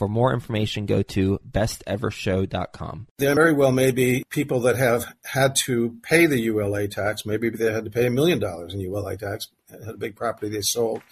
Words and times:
For 0.00 0.08
more 0.08 0.32
information, 0.32 0.86
go 0.86 1.02
to 1.02 1.38
bestevershow.com. 1.46 3.08
There 3.18 3.34
very 3.34 3.52
well 3.52 3.70
may 3.70 3.90
be 3.90 4.24
people 4.30 4.60
that 4.60 4.76
have 4.76 5.04
had 5.26 5.56
to 5.66 5.98
pay 6.02 6.24
the 6.24 6.40
ULA 6.40 6.88
tax. 6.88 7.26
Maybe 7.26 7.50
they 7.50 7.70
had 7.70 7.84
to 7.84 7.90
pay 7.90 8.06
a 8.06 8.10
million 8.10 8.38
dollars 8.38 8.72
in 8.72 8.80
ULA 8.80 9.18
tax, 9.18 9.48
had 9.70 9.82
a 9.86 9.98
big 9.98 10.16
property 10.16 10.48
they 10.48 10.62
sold 10.62 11.02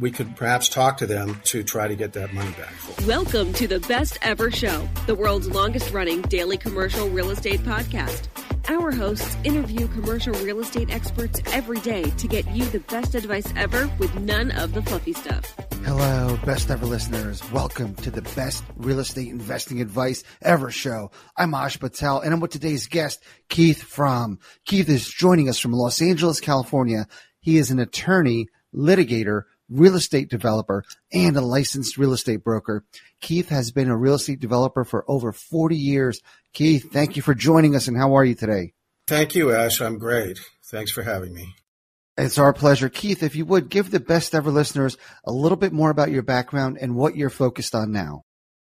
we 0.00 0.10
could 0.10 0.34
perhaps 0.36 0.68
talk 0.68 0.96
to 0.98 1.06
them 1.06 1.40
to 1.44 1.62
try 1.62 1.86
to 1.86 1.94
get 1.94 2.12
that 2.14 2.32
money 2.32 2.50
back. 2.52 2.72
Welcome 3.06 3.52
to 3.54 3.68
the 3.68 3.80
Best 3.80 4.18
Ever 4.22 4.50
Show, 4.50 4.88
the 5.06 5.14
world's 5.14 5.48
longest 5.48 5.92
running 5.92 6.22
daily 6.22 6.56
commercial 6.56 7.08
real 7.08 7.30
estate 7.30 7.60
podcast. 7.60 8.26
Our 8.68 8.90
hosts 8.90 9.36
interview 9.44 9.86
commercial 9.86 10.34
real 10.34 10.58
estate 10.58 10.90
experts 10.90 11.40
every 11.52 11.78
day 11.78 12.02
to 12.02 12.26
get 12.26 12.50
you 12.50 12.64
the 12.64 12.80
best 12.80 13.14
advice 13.14 13.46
ever 13.54 13.88
with 13.98 14.12
none 14.16 14.50
of 14.50 14.74
the 14.74 14.82
fluffy 14.82 15.12
stuff. 15.12 15.54
Hello, 15.84 16.36
best 16.44 16.68
ever 16.68 16.84
listeners. 16.84 17.48
Welcome 17.52 17.94
to 17.96 18.10
the 18.10 18.22
best 18.22 18.64
real 18.76 18.98
estate 18.98 19.28
investing 19.28 19.80
advice 19.80 20.24
ever 20.42 20.72
show. 20.72 21.12
I'm 21.36 21.54
Ash 21.54 21.78
Patel 21.78 22.18
and 22.18 22.34
I'm 22.34 22.40
with 22.40 22.50
today's 22.50 22.88
guest, 22.88 23.22
Keith 23.48 23.82
Fromm. 23.82 24.40
Keith 24.64 24.88
is 24.88 25.08
joining 25.08 25.48
us 25.48 25.60
from 25.60 25.72
Los 25.72 26.02
Angeles, 26.02 26.40
California. 26.40 27.06
He 27.38 27.58
is 27.58 27.70
an 27.70 27.78
attorney, 27.78 28.48
litigator, 28.74 29.42
real 29.68 29.94
estate 29.94 30.28
developer, 30.28 30.84
and 31.12 31.36
a 31.36 31.40
licensed 31.40 31.98
real 31.98 32.12
estate 32.12 32.42
broker. 32.42 32.84
Keith 33.20 33.48
has 33.48 33.70
been 33.70 33.88
a 33.88 33.96
real 33.96 34.14
estate 34.14 34.40
developer 34.40 34.84
for 34.84 35.04
over 35.08 35.32
40 35.32 35.76
years. 35.76 36.20
Keith, 36.56 36.90
thank 36.90 37.16
you 37.16 37.22
for 37.22 37.34
joining 37.34 37.76
us, 37.76 37.86
and 37.86 37.98
how 37.98 38.16
are 38.16 38.24
you 38.24 38.34
today? 38.34 38.72
Thank 39.06 39.34
you, 39.34 39.52
Ash. 39.52 39.82
I'm 39.82 39.98
great. 39.98 40.40
Thanks 40.70 40.90
for 40.90 41.02
having 41.02 41.34
me. 41.34 41.54
It's 42.16 42.38
our 42.38 42.54
pleasure. 42.54 42.88
Keith, 42.88 43.22
if 43.22 43.36
you 43.36 43.44
would 43.44 43.68
give 43.68 43.90
the 43.90 44.00
best 44.00 44.34
ever 44.34 44.50
listeners 44.50 44.96
a 45.26 45.32
little 45.32 45.58
bit 45.58 45.74
more 45.74 45.90
about 45.90 46.10
your 46.10 46.22
background 46.22 46.78
and 46.80 46.96
what 46.96 47.14
you're 47.14 47.28
focused 47.28 47.74
on 47.74 47.92
now. 47.92 48.22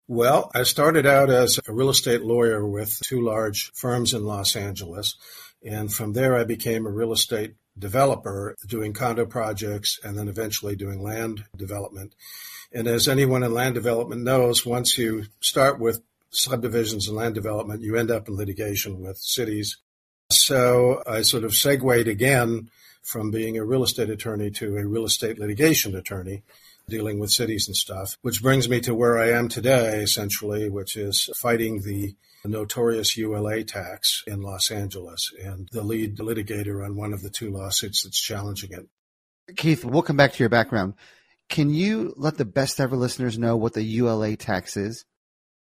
Well, 0.08 0.50
I 0.54 0.62
started 0.62 1.04
out 1.04 1.28
as 1.28 1.60
a 1.69 1.75
real 1.75 1.91
estate 1.91 2.22
lawyer 2.22 2.66
with 2.66 2.98
two 3.04 3.20
large 3.20 3.70
firms 3.75 4.14
in 4.14 4.25
Los 4.25 4.56
Angeles. 4.56 5.16
And 5.62 5.92
from 5.92 6.14
there, 6.14 6.38
I 6.38 6.44
became 6.44 6.87
a 6.87 6.91
real 6.91 7.12
estate 7.12 7.56
developer 7.78 8.56
doing 8.66 8.94
condo 8.94 9.26
projects 9.26 10.00
and 10.03 10.16
then 10.16 10.28
eventually 10.28 10.75
doing 10.75 11.03
land 11.03 11.44
development. 11.54 12.14
And 12.72 12.88
as 12.88 13.08
anyone 13.08 13.42
in 13.42 13.53
land 13.53 13.75
development 13.75 14.22
knows, 14.22 14.64
once 14.64 14.97
you 14.97 15.25
start 15.41 15.78
with 15.78 16.00
subdivisions 16.34 17.08
and 17.08 17.16
land 17.16 17.34
development, 17.34 17.82
you 17.82 17.96
end 17.96 18.10
up 18.10 18.28
in 18.28 18.36
litigation 18.36 19.00
with 19.00 19.18
cities. 19.18 19.78
So 20.30 21.02
I 21.06 21.22
sort 21.22 21.44
of 21.44 21.54
segued 21.54 22.08
again 22.08 22.70
from 23.02 23.30
being 23.30 23.58
a 23.58 23.64
real 23.64 23.84
estate 23.84 24.10
attorney 24.10 24.50
to 24.50 24.76
a 24.76 24.86
real 24.86 25.04
estate 25.04 25.38
litigation 25.38 25.94
attorney 25.94 26.42
dealing 26.88 27.18
with 27.18 27.30
cities 27.30 27.66
and 27.66 27.76
stuff, 27.76 28.16
which 28.22 28.42
brings 28.42 28.68
me 28.68 28.80
to 28.80 28.94
where 28.94 29.18
I 29.18 29.30
am 29.30 29.48
today, 29.48 30.02
essentially, 30.02 30.68
which 30.68 30.96
is 30.96 31.30
fighting 31.36 31.80
the 31.80 32.14
notorious 32.44 33.16
ULA 33.16 33.64
tax 33.64 34.22
in 34.26 34.42
Los 34.42 34.70
Angeles 34.70 35.32
and 35.42 35.68
the 35.72 35.82
lead 35.82 36.18
litigator 36.18 36.84
on 36.84 36.96
one 36.96 37.12
of 37.12 37.22
the 37.22 37.30
two 37.30 37.50
lawsuits 37.50 38.02
that's 38.02 38.20
challenging 38.20 38.72
it. 38.72 38.86
Keith, 39.56 39.84
we'll 39.84 40.02
come 40.02 40.16
back 40.16 40.32
to 40.32 40.42
your 40.42 40.50
background. 40.50 40.94
Can 41.48 41.70
you 41.70 42.14
let 42.16 42.36
the 42.36 42.44
best 42.44 42.80
ever 42.80 42.96
listeners 42.96 43.38
know 43.38 43.56
what 43.56 43.74
the 43.74 43.82
ULA 43.82 44.36
tax 44.36 44.76
is? 44.76 45.04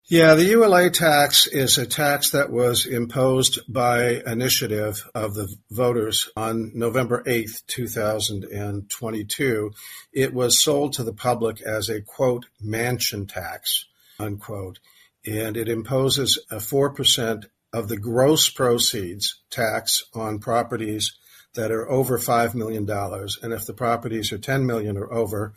Yeah, 0.09 0.35
the 0.35 0.45
ULA 0.45 0.89
tax 0.89 1.47
is 1.47 1.77
a 1.77 1.85
tax 1.85 2.31
that 2.31 2.49
was 2.49 2.85
imposed 2.85 3.59
by 3.71 4.21
initiative 4.25 5.03
of 5.13 5.33
the 5.33 5.53
voters 5.69 6.29
on 6.37 6.71
November 6.73 7.23
8th, 7.23 7.65
2022. 7.67 9.71
It 10.13 10.33
was 10.33 10.63
sold 10.63 10.93
to 10.93 11.03
the 11.03 11.13
public 11.13 11.61
as 11.61 11.89
a 11.89 12.01
quote, 12.01 12.45
mansion 12.61 13.27
tax, 13.27 13.85
unquote 14.17 14.79
and 15.27 15.57
it 15.57 15.67
imposes 15.67 16.39
a 16.49 16.55
4% 16.55 17.45
of 17.73 17.89
the 17.89 17.97
gross 17.97 18.49
proceeds 18.49 19.41
tax 19.49 20.03
on 20.13 20.39
properties 20.39 21.17
that 21.53 21.71
are 21.71 21.89
over 21.89 22.17
$5 22.17 22.55
million. 22.55 22.89
And 22.89 23.53
if 23.53 23.65
the 23.65 23.73
properties 23.73 24.31
are 24.31 24.37
10 24.37 24.65
million 24.65 24.97
or 24.97 25.13
over, 25.13 25.53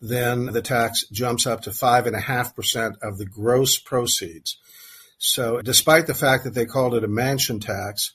then 0.00 0.46
the 0.46 0.62
tax 0.62 1.06
jumps 1.08 1.46
up 1.46 1.62
to 1.62 1.70
5.5% 1.70 2.94
of 3.02 3.18
the 3.18 3.26
gross 3.26 3.78
proceeds. 3.78 4.58
So 5.18 5.62
despite 5.62 6.06
the 6.06 6.14
fact 6.14 6.44
that 6.44 6.54
they 6.54 6.66
called 6.66 6.94
it 6.94 7.04
a 7.04 7.08
mansion 7.08 7.60
tax, 7.60 8.12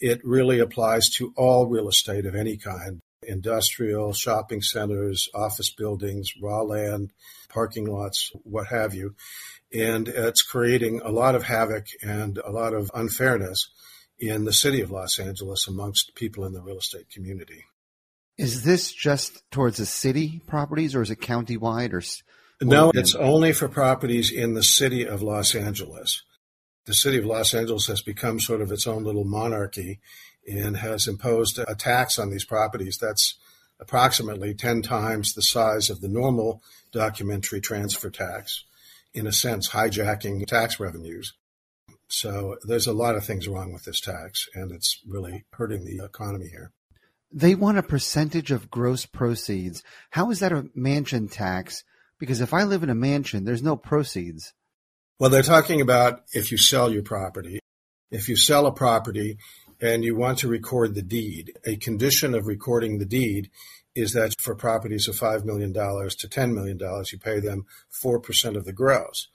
it 0.00 0.20
really 0.24 0.58
applies 0.58 1.10
to 1.16 1.32
all 1.36 1.66
real 1.66 1.88
estate 1.88 2.26
of 2.26 2.34
any 2.34 2.56
kind 2.56 3.00
industrial, 3.22 4.14
shopping 4.14 4.62
centers, 4.62 5.28
office 5.34 5.70
buildings, 5.70 6.32
raw 6.42 6.62
land, 6.62 7.12
parking 7.50 7.84
lots, 7.84 8.32
what 8.44 8.68
have 8.68 8.94
you 8.94 9.14
and 9.72 10.08
it's 10.08 10.42
creating 10.42 11.00
a 11.04 11.10
lot 11.10 11.34
of 11.34 11.44
havoc 11.44 11.86
and 12.02 12.38
a 12.38 12.50
lot 12.50 12.74
of 12.74 12.90
unfairness 12.94 13.70
in 14.18 14.44
the 14.44 14.52
city 14.52 14.80
of 14.80 14.90
Los 14.90 15.18
Angeles 15.18 15.68
amongst 15.68 16.14
people 16.14 16.44
in 16.44 16.52
the 16.52 16.62
real 16.62 16.78
estate 16.78 17.08
community. 17.10 17.64
Is 18.40 18.62
this 18.62 18.90
just 18.90 19.42
towards 19.50 19.76
the 19.76 19.84
city 19.84 20.40
properties 20.46 20.94
or 20.94 21.02
is 21.02 21.10
it 21.10 21.20
countywide 21.20 21.92
or? 21.92 22.02
No, 22.62 22.90
it's 22.94 23.14
only 23.14 23.52
for 23.52 23.68
properties 23.68 24.32
in 24.32 24.54
the 24.54 24.62
city 24.62 25.06
of 25.06 25.20
Los 25.20 25.54
Angeles. 25.54 26.22
The 26.86 26.94
city 26.94 27.18
of 27.18 27.26
Los 27.26 27.52
Angeles 27.52 27.86
has 27.88 28.00
become 28.00 28.40
sort 28.40 28.62
of 28.62 28.72
its 28.72 28.86
own 28.86 29.04
little 29.04 29.24
monarchy 29.24 30.00
and 30.50 30.78
has 30.78 31.06
imposed 31.06 31.58
a 31.58 31.74
tax 31.74 32.18
on 32.18 32.30
these 32.30 32.46
properties 32.46 32.96
that's 32.96 33.36
approximately 33.78 34.54
10 34.54 34.80
times 34.80 35.34
the 35.34 35.42
size 35.42 35.90
of 35.90 36.00
the 36.00 36.08
normal 36.08 36.62
documentary 36.92 37.60
transfer 37.60 38.08
tax 38.08 38.64
in 39.12 39.26
a 39.26 39.32
sense, 39.32 39.68
hijacking 39.68 40.46
tax 40.46 40.80
revenues. 40.80 41.34
So 42.08 42.56
there's 42.62 42.86
a 42.86 42.94
lot 42.94 43.16
of 43.16 43.24
things 43.24 43.46
wrong 43.46 43.72
with 43.72 43.84
this 43.84 44.00
tax, 44.00 44.48
and 44.54 44.72
it's 44.72 44.98
really 45.06 45.44
hurting 45.52 45.84
the 45.84 46.02
economy 46.02 46.48
here. 46.48 46.72
They 47.32 47.54
want 47.54 47.78
a 47.78 47.82
percentage 47.82 48.50
of 48.50 48.70
gross 48.70 49.06
proceeds. 49.06 49.82
How 50.10 50.30
is 50.30 50.40
that 50.40 50.52
a 50.52 50.68
mansion 50.74 51.28
tax? 51.28 51.84
Because 52.18 52.40
if 52.40 52.52
I 52.52 52.64
live 52.64 52.82
in 52.82 52.90
a 52.90 52.94
mansion, 52.94 53.44
there's 53.44 53.62
no 53.62 53.76
proceeds. 53.76 54.52
Well, 55.18 55.30
they're 55.30 55.42
talking 55.42 55.80
about 55.80 56.22
if 56.32 56.50
you 56.50 56.58
sell 56.58 56.92
your 56.92 57.02
property. 57.02 57.60
If 58.10 58.28
you 58.28 58.36
sell 58.36 58.66
a 58.66 58.72
property 58.72 59.38
and 59.80 60.02
you 60.04 60.16
want 60.16 60.38
to 60.38 60.48
record 60.48 60.94
the 60.94 61.02
deed, 61.02 61.52
a 61.64 61.76
condition 61.76 62.34
of 62.34 62.46
recording 62.46 62.98
the 62.98 63.06
deed 63.06 63.50
is 63.94 64.12
that 64.12 64.34
for 64.40 64.54
properties 64.54 65.08
of 65.08 65.16
$5 65.16 65.44
million 65.44 65.72
to 65.72 65.80
$10 65.80 66.54
million, 66.54 66.78
you 67.12 67.18
pay 67.18 67.40
them 67.40 67.66
4% 68.02 68.56
of 68.56 68.64
the 68.64 68.72
gross. 68.72 69.28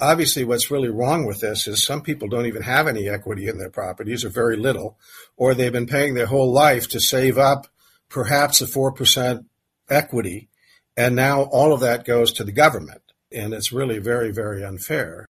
Obviously, 0.00 0.44
what's 0.44 0.70
really 0.70 0.88
wrong 0.88 1.24
with 1.24 1.40
this 1.40 1.68
is 1.68 1.84
some 1.84 2.02
people 2.02 2.28
don't 2.28 2.46
even 2.46 2.62
have 2.62 2.88
any 2.88 3.08
equity 3.08 3.48
in 3.48 3.58
their 3.58 3.70
properties 3.70 4.24
or 4.24 4.28
very 4.28 4.56
little, 4.56 4.98
or 5.36 5.54
they've 5.54 5.72
been 5.72 5.86
paying 5.86 6.14
their 6.14 6.26
whole 6.26 6.52
life 6.52 6.88
to 6.88 7.00
save 7.00 7.38
up 7.38 7.68
perhaps 8.08 8.60
a 8.60 8.66
4% 8.66 9.44
equity. 9.88 10.48
And 10.96 11.16
now 11.16 11.42
all 11.42 11.72
of 11.72 11.80
that 11.80 12.04
goes 12.04 12.32
to 12.34 12.44
the 12.44 12.52
government. 12.52 13.02
And 13.32 13.52
it's 13.52 13.72
really 13.72 13.98
very, 13.98 14.32
very 14.32 14.64
unfair. 14.64 15.26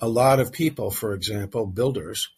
A 0.00 0.08
lot 0.08 0.40
of 0.40 0.52
people, 0.52 0.90
for 0.90 1.14
example, 1.14 1.66
builders, 1.66 2.28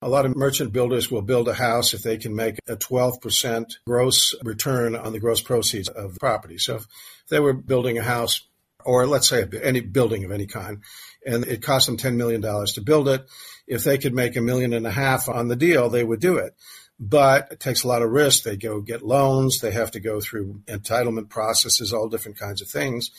a 0.00 0.08
lot 0.08 0.26
of 0.26 0.36
merchant 0.36 0.72
builders 0.72 1.10
will 1.10 1.22
build 1.22 1.48
a 1.48 1.54
house 1.54 1.94
if 1.94 2.02
they 2.02 2.16
can 2.16 2.34
make 2.34 2.58
a 2.68 2.76
12% 2.76 3.64
gross 3.86 4.34
return 4.42 4.96
on 4.96 5.12
the 5.12 5.20
gross 5.20 5.40
proceeds 5.40 5.88
of 5.88 6.14
the 6.14 6.20
property. 6.20 6.58
So 6.58 6.76
if 6.76 6.86
they 7.28 7.38
were 7.38 7.52
building 7.52 7.98
a 7.98 8.02
house, 8.02 8.42
or 8.84 9.06
let's 9.06 9.28
say 9.28 9.46
any 9.62 9.80
building 9.80 10.24
of 10.24 10.32
any 10.32 10.46
kind, 10.46 10.82
and 11.26 11.44
it 11.44 11.62
cost 11.62 11.86
them 11.86 11.96
$10 11.96 12.16
million 12.16 12.42
to 12.42 12.80
build 12.80 13.08
it, 13.08 13.26
if 13.66 13.84
they 13.84 13.98
could 13.98 14.14
make 14.14 14.36
a 14.36 14.40
million 14.40 14.72
and 14.72 14.86
a 14.86 14.90
half 14.90 15.28
on 15.28 15.48
the 15.48 15.56
deal, 15.56 15.88
they 15.88 16.04
would 16.04 16.20
do 16.20 16.36
it. 16.36 16.54
But 16.98 17.48
it 17.52 17.60
takes 17.60 17.84
a 17.84 17.88
lot 17.88 18.02
of 18.02 18.10
risk. 18.10 18.44
They 18.44 18.56
go 18.56 18.80
get 18.80 19.02
loans. 19.02 19.60
They 19.60 19.72
have 19.72 19.90
to 19.92 20.00
go 20.00 20.20
through 20.20 20.60
entitlement 20.66 21.28
processes, 21.30 21.92
all 21.92 22.08
different 22.08 22.38
kinds 22.38 22.62
of 22.62 22.68
things. 22.68 23.10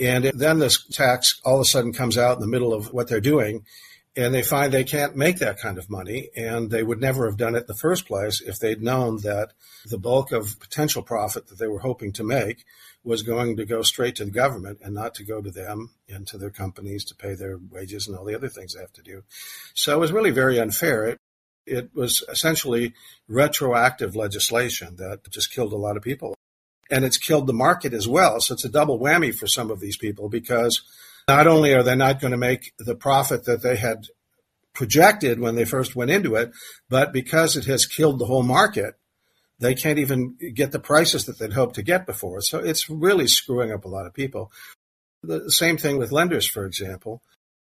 And 0.00 0.24
then 0.24 0.58
this 0.58 0.86
tax 0.86 1.40
all 1.44 1.56
of 1.56 1.62
a 1.62 1.64
sudden 1.64 1.92
comes 1.92 2.16
out 2.16 2.36
in 2.36 2.40
the 2.40 2.46
middle 2.46 2.72
of 2.72 2.92
what 2.92 3.08
they're 3.08 3.20
doing 3.20 3.64
and 4.18 4.34
they 4.34 4.42
find 4.42 4.72
they 4.72 4.84
can't 4.84 5.16
make 5.16 5.38
that 5.38 5.60
kind 5.60 5.78
of 5.78 5.88
money 5.88 6.30
and 6.36 6.70
they 6.70 6.82
would 6.82 7.00
never 7.00 7.26
have 7.26 7.36
done 7.36 7.54
it 7.54 7.60
in 7.60 7.66
the 7.68 7.74
first 7.74 8.06
place 8.06 8.40
if 8.40 8.58
they'd 8.58 8.82
known 8.82 9.18
that 9.22 9.52
the 9.86 9.98
bulk 9.98 10.32
of 10.32 10.58
potential 10.58 11.02
profit 11.02 11.46
that 11.46 11.58
they 11.58 11.68
were 11.68 11.78
hoping 11.78 12.12
to 12.12 12.24
make 12.24 12.64
was 13.08 13.22
going 13.22 13.56
to 13.56 13.64
go 13.64 13.80
straight 13.80 14.16
to 14.16 14.24
the 14.26 14.30
government 14.30 14.78
and 14.82 14.94
not 14.94 15.14
to 15.14 15.24
go 15.24 15.40
to 15.40 15.50
them 15.50 15.90
and 16.10 16.26
to 16.26 16.36
their 16.36 16.50
companies 16.50 17.06
to 17.06 17.14
pay 17.14 17.34
their 17.34 17.58
wages 17.70 18.06
and 18.06 18.16
all 18.16 18.24
the 18.24 18.34
other 18.34 18.50
things 18.50 18.74
they 18.74 18.80
have 18.80 18.92
to 18.92 19.02
do. 19.02 19.22
So 19.74 19.96
it 19.96 20.00
was 20.00 20.12
really 20.12 20.30
very 20.30 20.60
unfair. 20.60 21.06
It, 21.06 21.18
it 21.66 21.90
was 21.94 22.22
essentially 22.28 22.92
retroactive 23.26 24.14
legislation 24.14 24.96
that 24.96 25.20
just 25.30 25.50
killed 25.50 25.72
a 25.72 25.76
lot 25.76 25.96
of 25.96 26.02
people. 26.02 26.34
And 26.90 27.04
it's 27.04 27.18
killed 27.18 27.46
the 27.46 27.54
market 27.54 27.94
as 27.94 28.06
well. 28.06 28.40
So 28.40 28.52
it's 28.52 28.64
a 28.64 28.70
double 28.70 28.98
whammy 28.98 29.34
for 29.34 29.46
some 29.46 29.70
of 29.70 29.80
these 29.80 29.96
people 29.96 30.28
because 30.28 30.82
not 31.26 31.46
only 31.46 31.72
are 31.74 31.82
they 31.82 31.96
not 31.96 32.20
going 32.20 32.30
to 32.32 32.38
make 32.38 32.72
the 32.78 32.94
profit 32.94 33.44
that 33.44 33.62
they 33.62 33.76
had 33.76 34.06
projected 34.74 35.40
when 35.40 35.54
they 35.54 35.64
first 35.64 35.96
went 35.96 36.10
into 36.10 36.34
it, 36.34 36.50
but 36.90 37.12
because 37.12 37.56
it 37.56 37.64
has 37.64 37.86
killed 37.86 38.18
the 38.18 38.26
whole 38.26 38.42
market, 38.42 38.94
they 39.60 39.74
can't 39.74 39.98
even 39.98 40.36
get 40.54 40.72
the 40.72 40.78
prices 40.78 41.26
that 41.26 41.38
they'd 41.38 41.52
hoped 41.52 41.74
to 41.76 41.82
get 41.82 42.06
before. 42.06 42.40
So 42.40 42.58
it's 42.58 42.88
really 42.88 43.26
screwing 43.26 43.72
up 43.72 43.84
a 43.84 43.88
lot 43.88 44.06
of 44.06 44.14
people. 44.14 44.52
The 45.22 45.50
same 45.50 45.76
thing 45.76 45.98
with 45.98 46.12
lenders, 46.12 46.46
for 46.46 46.64
example. 46.64 47.22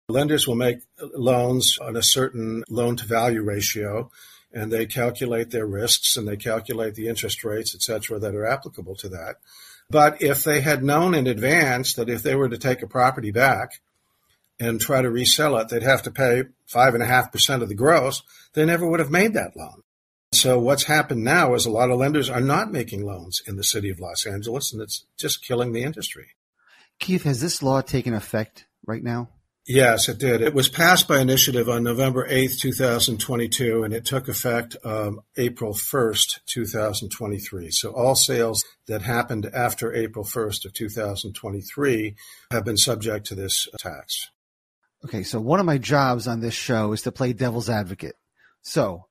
Lenders 0.10 0.48
will 0.48 0.56
make 0.56 0.80
loans 1.00 1.78
on 1.82 1.96
a 1.96 2.04
certain 2.04 2.64
loan 2.70 2.96
to 2.98 3.06
value 3.06 3.42
ratio 3.42 4.10
and 4.54 4.72
they 4.72 4.86
calculate 4.86 5.50
their 5.50 5.66
risks 5.66 6.16
and 6.16 6.28
they 6.28 6.38
calculate 6.38 6.96
the 6.96 7.08
interest 7.08 7.44
rates, 7.44 7.74
et 7.74 7.82
cetera, 7.82 8.20
that 8.20 8.36
are 8.36 8.46
applicable 8.46 8.96
to 8.96 9.10
that. 9.10 9.38
But 9.90 10.22
if 10.22 10.44
they 10.44 10.62
had 10.62 10.84
known 10.84 11.14
in 11.16 11.28
advance 11.28 11.96
that 11.96 12.10
if 12.10 12.24
they 12.24 12.36
were 12.36 12.50
to 12.50 12.58
take 12.58 12.82
a 12.82 12.88
property 12.88 13.32
back 13.32 13.82
and 14.60 14.80
try 14.80 15.02
to 15.02 15.10
resell 15.10 15.58
it, 15.58 15.70
they'd 15.70 15.84
have 15.84 16.04
to 16.04 16.12
pay 16.12 16.44
five 16.68 16.94
and 16.94 17.04
a 17.04 17.08
half 17.08 17.32
percent 17.32 17.64
of 17.64 17.70
the 17.70 17.76
gross, 17.76 18.22
they 18.54 18.66
never 18.66 18.88
would 18.88 19.00
have 19.00 19.12
made 19.12 19.34
that 19.34 19.58
loan. 19.58 19.82
So 20.34 20.60
what's 20.60 20.84
happened 20.84 21.24
now 21.24 21.54
is 21.54 21.66
a 21.66 21.72
lot 21.72 21.92
of 21.92 22.00
lenders 22.00 22.30
are 22.30 22.42
not 22.42 22.72
making 22.72 23.06
loans 23.06 23.42
in 23.48 23.56
the 23.56 23.64
city 23.64 23.90
of 23.90 24.00
Los 24.00 24.26
Angeles, 24.26 24.74
and 24.74 24.82
it's 24.82 25.06
just 25.18 25.46
killing 25.46 25.74
the 25.74 25.84
industry. 25.84 26.28
Keith, 27.00 27.24
has 27.24 27.42
this 27.42 27.64
law 27.64 27.82
taken 27.82 28.14
effect 28.14 28.66
right 28.86 29.04
now? 29.04 29.30
Yes, 29.66 30.10
it 30.10 30.18
did. 30.18 30.42
It 30.42 30.54
was 30.54 30.68
passed 30.68 31.08
by 31.08 31.20
initiative 31.20 31.70
on 31.70 31.84
November 31.84 32.28
8th, 32.28 32.60
2022, 32.60 33.84
and 33.84 33.94
it 33.94 34.04
took 34.04 34.28
effect 34.28 34.76
um, 34.84 35.22
April 35.38 35.74
1st, 35.74 36.40
2023. 36.46 37.72
So 37.72 37.92
all 37.94 38.16
sales 38.16 38.66
that 38.88 39.04
happened 39.04 39.50
after 39.54 39.94
April 39.94 40.26
1st 40.26 40.66
of 40.66 40.74
2023 40.74 42.16
have 42.52 42.66
been 42.66 42.76
subject 42.76 43.28
to 43.28 43.36
this 43.36 43.70
tax. 43.78 44.32
Okay, 45.06 45.24
so 45.24 45.40
one 45.40 45.62
of 45.62 45.66
my 45.66 45.78
jobs 45.78 46.28
on 46.28 46.42
this 46.42 46.54
show 46.54 46.92
is 46.92 47.04
to 47.04 47.14
play 47.14 47.32
devil's 47.32 47.70
advocate. 47.70 48.16
So 48.64 49.06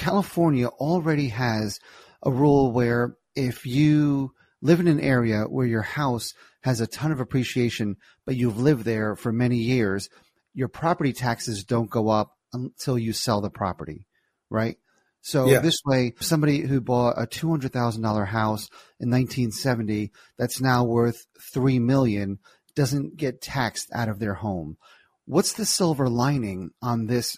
California 0.00 0.66
already 0.66 1.28
has 1.28 1.78
a 2.22 2.30
rule 2.30 2.72
where 2.72 3.16
if 3.36 3.66
you 3.66 4.32
live 4.62 4.80
in 4.80 4.88
an 4.88 4.98
area 4.98 5.42
where 5.42 5.66
your 5.66 5.82
house 5.82 6.32
has 6.62 6.80
a 6.80 6.86
ton 6.86 7.12
of 7.12 7.20
appreciation, 7.20 7.96
but 8.24 8.34
you've 8.34 8.58
lived 8.58 8.86
there 8.86 9.14
for 9.14 9.30
many 9.30 9.58
years, 9.58 10.08
your 10.54 10.68
property 10.68 11.12
taxes 11.12 11.64
don't 11.64 11.90
go 11.90 12.08
up 12.08 12.34
until 12.54 12.98
you 12.98 13.12
sell 13.12 13.42
the 13.42 13.50
property, 13.50 14.06
right? 14.48 14.78
So 15.20 15.46
yeah. 15.46 15.58
this 15.58 15.82
way, 15.84 16.14
somebody 16.18 16.60
who 16.60 16.80
bought 16.80 17.20
a 17.20 17.26
two 17.26 17.50
hundred 17.50 17.74
thousand 17.74 18.00
dollar 18.00 18.24
house 18.24 18.70
in 18.98 19.10
1970 19.10 20.12
that's 20.38 20.62
now 20.62 20.82
worth 20.84 21.26
three 21.52 21.78
million 21.78 22.38
doesn't 22.74 23.18
get 23.18 23.42
taxed 23.42 23.90
out 23.92 24.08
of 24.08 24.18
their 24.18 24.32
home. 24.32 24.78
What's 25.26 25.52
the 25.52 25.66
silver 25.66 26.08
lining 26.08 26.70
on 26.80 27.06
this 27.06 27.36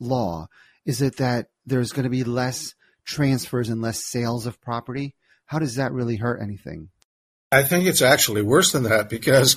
law? 0.00 0.48
Is 0.84 1.02
it 1.02 1.18
that 1.18 1.46
there's 1.70 1.92
going 1.92 2.04
to 2.04 2.10
be 2.10 2.24
less 2.24 2.74
transfers 3.04 3.70
and 3.70 3.80
less 3.80 4.04
sales 4.04 4.44
of 4.46 4.60
property? 4.60 5.14
How 5.46 5.58
does 5.58 5.76
that 5.76 5.92
really 5.92 6.16
hurt 6.16 6.42
anything? 6.42 6.90
I 7.50 7.62
think 7.62 7.86
it's 7.86 8.02
actually 8.02 8.42
worse 8.42 8.72
than 8.72 8.84
that 8.84 9.08
because 9.08 9.56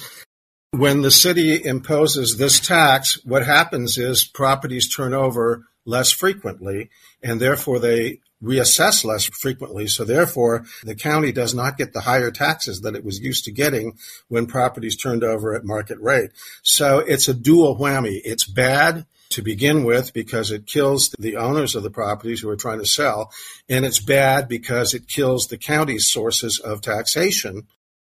when 0.72 1.02
the 1.02 1.12
city 1.12 1.64
imposes 1.64 2.38
this 2.38 2.60
tax, 2.60 3.24
what 3.24 3.46
happens 3.46 3.98
is 3.98 4.26
properties 4.26 4.94
turn 4.94 5.14
over 5.14 5.68
less 5.86 6.12
frequently 6.12 6.90
and 7.22 7.40
therefore 7.40 7.80
they 7.80 8.20
reassess 8.42 9.06
less 9.06 9.26
frequently. 9.26 9.88
So 9.88 10.04
therefore 10.04 10.66
the 10.84 10.96
county 10.96 11.32
does 11.32 11.54
not 11.54 11.78
get 11.78 11.94
the 11.94 12.02
higher 12.02 12.32
taxes 12.32 12.82
that 12.82 12.96
it 12.96 13.06
was 13.06 13.20
used 13.20 13.46
to 13.46 13.52
getting 13.52 13.98
when 14.28 14.48
properties 14.48 14.98
turned 14.98 15.24
over 15.24 15.54
at 15.54 15.64
market 15.64 16.00
rate. 16.00 16.32
So 16.64 17.00
it's 17.00 17.28
a 17.28 17.34
dual 17.34 17.78
whammy. 17.78 18.20
It's 18.24 18.46
bad 18.46 19.06
to 19.34 19.42
begin 19.42 19.84
with 19.84 20.14
because 20.14 20.52
it 20.52 20.66
kills 20.66 21.14
the 21.20 21.38
owners 21.38 21.76
of 21.76 21.84
the 21.84 21.92
properties 21.92 22.42
who 22.42 22.50
are 22.50 22.56
trying 22.56 22.80
to 22.80 22.86
sell. 22.86 23.32
And 23.70 23.86
it's 23.86 24.00
bad 24.00 24.48
because 24.48 24.94
it 24.94 25.08
kills 25.08 25.48
the 25.48 25.58
county's 25.58 26.10
sources 26.10 26.60
of 26.60 26.82
taxation 26.82 27.68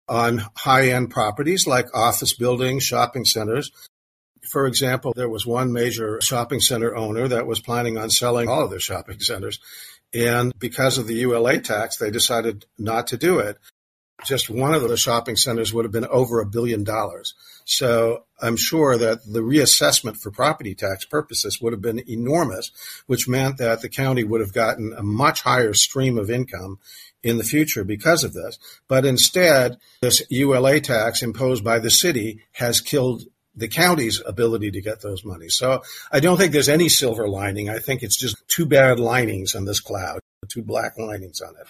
on 0.07 0.43
high 0.55 0.89
end 0.89 1.09
properties 1.09 1.67
like 1.67 1.93
office 1.95 2.33
buildings, 2.33 2.83
shopping 2.83 3.25
centers. 3.25 3.71
For 4.51 4.65
example, 4.65 5.13
there 5.15 5.29
was 5.29 5.45
one 5.45 5.73
major 5.73 6.21
shopping 6.21 6.61
center 6.61 6.95
owner 6.95 7.27
that 7.27 7.47
was 7.47 7.59
planning 7.59 7.97
on 7.97 8.09
selling 8.09 8.47
all 8.47 8.63
of 8.63 8.69
their 8.69 8.79
shopping 8.79 9.19
centers. 9.19 9.59
And 10.13 10.57
because 10.57 10.97
of 10.97 11.07
the 11.07 11.15
ULA 11.15 11.59
tax, 11.59 11.97
they 11.97 12.11
decided 12.11 12.65
not 12.77 13.07
to 13.07 13.17
do 13.17 13.39
it. 13.39 13.57
Just 14.25 14.49
one 14.49 14.73
of 14.73 14.81
the 14.81 14.97
shopping 14.97 15.35
centers 15.35 15.73
would 15.73 15.85
have 15.85 15.91
been 15.91 16.07
over 16.07 16.39
a 16.39 16.45
billion 16.45 16.83
dollars. 16.83 17.35
So 17.65 18.23
I'm 18.41 18.57
sure 18.57 18.97
that 18.97 19.25
the 19.25 19.41
reassessment 19.41 20.17
for 20.17 20.31
property 20.31 20.73
tax 20.73 21.05
purposes 21.05 21.61
would 21.61 21.73
have 21.73 21.81
been 21.81 22.01
enormous, 22.09 22.71
which 23.05 23.27
meant 23.27 23.57
that 23.57 23.81
the 23.81 23.89
county 23.89 24.23
would 24.23 24.41
have 24.41 24.53
gotten 24.53 24.93
a 24.93 25.03
much 25.03 25.41
higher 25.41 25.73
stream 25.73 26.17
of 26.17 26.31
income 26.31 26.79
in 27.23 27.37
the 27.37 27.43
future 27.43 27.83
because 27.83 28.23
of 28.23 28.33
this. 28.33 28.57
But 28.87 29.05
instead, 29.05 29.77
this 30.01 30.23
ULA 30.29 30.79
tax 30.79 31.21
imposed 31.21 31.63
by 31.63 31.79
the 31.79 31.91
city 31.91 32.41
has 32.53 32.81
killed 32.81 33.23
the 33.55 33.67
county's 33.67 34.21
ability 34.25 34.71
to 34.71 34.81
get 34.81 35.01
those 35.01 35.25
monies. 35.25 35.55
So 35.57 35.81
I 36.11 36.19
don't 36.19 36.37
think 36.37 36.53
there's 36.53 36.69
any 36.69 36.89
silver 36.89 37.27
lining. 37.27 37.69
I 37.69 37.79
think 37.79 38.03
it's 38.03 38.17
just 38.17 38.37
two 38.47 38.65
bad 38.65 38.99
linings 38.99 39.55
on 39.55 39.65
this 39.65 39.79
cloud, 39.79 40.19
two 40.47 40.61
black 40.61 40.97
linings 40.97 41.41
on 41.41 41.55
it. 41.59 41.67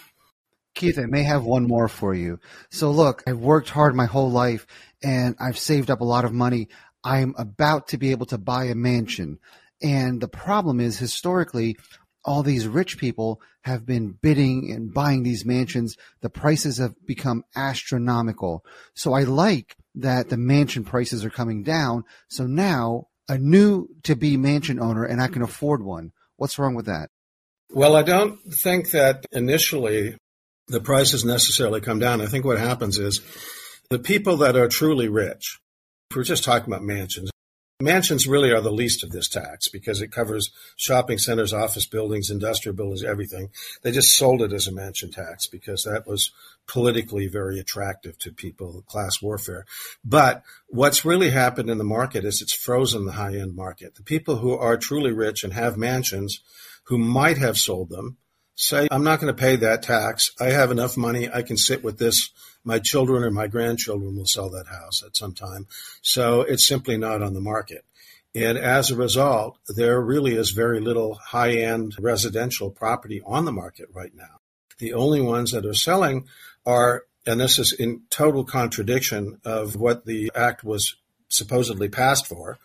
Keith, 0.78 1.00
I 1.00 1.08
may 1.08 1.24
have 1.24 1.44
one 1.44 1.68
more 1.68 1.88
for 1.88 2.14
you. 2.14 2.40
So 2.70 2.92
look, 2.92 3.24
I've 3.28 3.40
worked 3.40 3.70
hard 3.70 3.96
my 3.96 4.06
whole 4.06 4.32
life 4.32 4.66
and 5.04 5.36
I've 5.40 5.58
saved 5.58 5.90
up 5.90 6.02
a 6.02 6.06
lot 6.06 6.24
of 6.24 6.32
money. 6.32 6.70
I'm 7.04 7.34
about 7.38 7.88
to 7.90 7.98
be 7.98 8.12
able 8.12 8.28
to 8.28 8.38
buy 8.38 8.66
a 8.66 8.76
mansion. 8.76 9.40
And 9.82 10.22
the 10.22 10.28
problem 10.28 10.80
is 10.80 11.00
historically, 11.00 11.78
all 12.24 12.44
these 12.44 12.68
rich 12.68 12.98
people 12.98 13.42
have 13.62 13.86
been 13.86 14.12
bidding 14.22 14.72
and 14.72 14.94
buying 14.94 15.24
these 15.24 15.46
mansions. 15.46 15.98
The 16.22 16.30
prices 16.30 16.78
have 16.78 16.94
become 17.06 17.44
astronomical. 17.56 18.64
So 18.94 19.14
I 19.14 19.24
like 19.24 19.76
that 19.96 20.30
the 20.30 20.38
mansion 20.38 20.84
prices 20.84 21.26
are 21.26 21.32
coming 21.32 21.64
down. 21.64 22.04
So 22.30 22.46
now 22.46 23.08
a 23.28 23.38
new 23.38 23.88
to 24.04 24.16
be 24.16 24.38
mansion 24.38 24.80
owner 24.80 25.06
and 25.06 25.22
I 25.22 25.28
can 25.28 25.42
afford 25.42 25.84
one. 25.84 26.12
What's 26.36 26.60
wrong 26.60 26.76
with 26.76 26.86
that? 26.86 27.10
Well, 27.72 27.96
I 27.96 28.04
don't 28.04 28.40
think 28.54 28.92
that 28.92 29.26
initially 29.32 30.16
the 30.68 30.82
prices 30.82 31.24
necessarily 31.24 31.82
come 31.82 32.00
down. 32.00 32.22
I 32.22 32.28
think 32.28 32.46
what 32.46 32.60
happens 32.60 33.00
is 33.00 33.22
the 33.90 34.00
people 34.00 34.38
that 34.38 34.56
are 34.56 34.68
truly 34.68 35.08
rich, 35.08 35.60
we're 36.16 36.24
just 36.24 36.44
talking 36.44 36.72
about 36.72 36.84
mansions, 36.84 37.32
Mansions 37.80 38.26
really 38.26 38.52
are 38.52 38.62
the 38.62 38.72
least 38.72 39.04
of 39.04 39.12
this 39.12 39.30
tax 39.30 39.68
because 39.68 40.02
it 40.02 40.12
covers 40.12 40.50
shopping 40.78 41.20
centers, 41.20 41.54
office 41.54 41.86
buildings, 41.86 42.32
industrial 42.32 42.76
buildings, 42.76 43.04
everything. 43.04 43.52
They 43.84 43.92
just 43.92 44.18
sold 44.18 44.42
it 44.42 44.52
as 44.52 44.66
a 44.66 44.72
mansion 44.72 45.12
tax 45.12 45.46
because 45.46 45.84
that 45.84 46.08
was 46.08 46.32
politically 46.68 47.28
very 47.28 47.60
attractive 47.60 48.18
to 48.18 48.32
people, 48.32 48.84
class 48.88 49.22
warfare. 49.22 49.68
But 50.04 50.42
what's 50.70 51.06
really 51.06 51.30
happened 51.30 51.70
in 51.70 51.78
the 51.78 51.84
market 51.84 52.26
is 52.26 52.42
it's 52.42 52.52
frozen 52.52 53.06
the 53.06 53.12
high 53.12 53.36
end 53.36 53.56
market. 53.56 53.94
The 53.94 54.02
people 54.02 54.38
who 54.38 54.58
are 54.58 54.76
truly 54.76 55.12
rich 55.12 55.44
and 55.44 55.54
have 55.54 55.78
mansions 55.78 56.42
who 56.86 56.98
might 56.98 57.38
have 57.38 57.60
sold 57.60 57.90
them 57.90 58.18
say, 58.58 58.88
I'm 58.92 59.04
not 59.04 59.22
going 59.22 59.34
to 59.34 59.40
pay 59.40 59.56
that 59.58 59.84
tax. 59.84 60.32
I 60.40 60.48
have 60.48 60.72
enough 60.72 60.98
money. 60.98 61.30
I 61.32 61.44
can 61.44 61.58
sit 61.58 61.84
with 61.84 62.00
this. 62.00 62.32
My 62.64 62.80
children 62.80 63.24
or 63.24 63.32
my 63.32 63.48
grandchildren 63.48 64.18
will 64.18 64.26
sell 64.26 64.50
that 64.50 64.68
house 64.68 65.04
at 65.06 65.16
some 65.16 65.34
time. 65.34 65.68
So 66.02 66.42
it's 66.42 66.68
simply 66.68 66.98
not 66.98 67.22
on 67.22 67.34
the 67.34 67.40
market. 67.40 67.86
And 68.36 68.58
as 68.58 68.92
a 68.92 68.96
result, 68.96 69.58
there 69.76 70.02
really 70.02 70.36
is 70.36 70.52
very 70.52 70.80
little 70.80 71.16
high 71.16 71.54
end 71.54 71.96
residential 72.00 72.70
property 72.72 73.22
on 73.26 73.46
the 73.46 73.52
market 73.52 73.90
right 73.94 74.14
now. 74.14 74.42
The 74.80 74.94
only 74.94 75.22
ones 75.22 75.52
that 75.52 75.66
are 75.66 75.74
selling 75.74 76.28
are, 76.66 77.06
and 77.26 77.40
this 77.40 77.60
is 77.60 77.72
in 77.72 78.02
total 78.10 78.44
contradiction 78.44 79.40
of 79.46 79.76
what 79.76 80.06
the 80.06 80.32
act 80.36 80.64
was 80.64 80.96
supposedly 81.30 81.90
passed 81.90 82.26
for, 82.28 82.58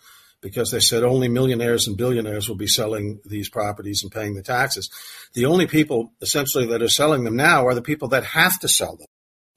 because 0.42 0.70
they 0.70 0.80
said 0.80 1.04
only 1.04 1.28
millionaires 1.28 1.86
and 1.86 1.96
billionaires 1.96 2.48
will 2.48 2.56
be 2.56 2.66
selling 2.66 3.20
these 3.24 3.48
properties 3.48 4.02
and 4.02 4.12
paying 4.12 4.34
the 4.34 4.42
taxes. 4.42 4.90
The 5.32 5.46
only 5.46 5.66
people 5.66 6.12
essentially 6.20 6.66
that 6.66 6.82
are 6.82 6.88
selling 6.88 7.24
them 7.24 7.36
now 7.36 7.66
are 7.66 7.74
the 7.74 7.80
people 7.80 8.08
that 8.08 8.24
have 8.24 8.58
to 8.60 8.68
sell 8.68 8.96
them, 8.96 9.06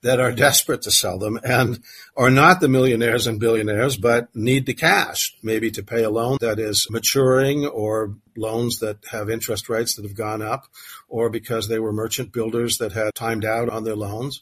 that 0.04 0.20
are 0.20 0.32
desperate 0.32 0.84
to 0.84 0.92
sell 0.92 1.18
them 1.18 1.40
and 1.44 1.84
are 2.16 2.30
not 2.30 2.62
the 2.62 2.70
millionaires 2.70 3.28
and 3.28 3.40
billionaires, 3.40 3.98
but 3.98 4.34
need 4.36 4.68
the 4.68 4.76
cash, 4.76 5.36
maybe 5.42 5.72
to 5.72 5.84
pay 5.84 6.04
a 6.04 6.10
loan 6.10 6.38
that 6.40 6.60
is 6.60 6.88
maturing 6.90 7.66
or 7.66 8.16
loans 8.38 8.80
that 8.80 9.00
have 9.12 9.30
interest 9.30 9.68
rates 9.68 9.96
that 9.96 10.06
have 10.06 10.16
gone 10.16 10.42
up 10.42 10.66
or 11.10 11.30
because 11.30 11.68
they 11.68 11.80
were 11.80 11.92
merchant 11.92 12.32
builders 12.32 12.78
that 12.78 12.92
had 12.92 13.14
timed 13.16 13.44
out 13.44 13.70
on 13.70 13.84
their 13.84 13.96
loans 13.96 14.42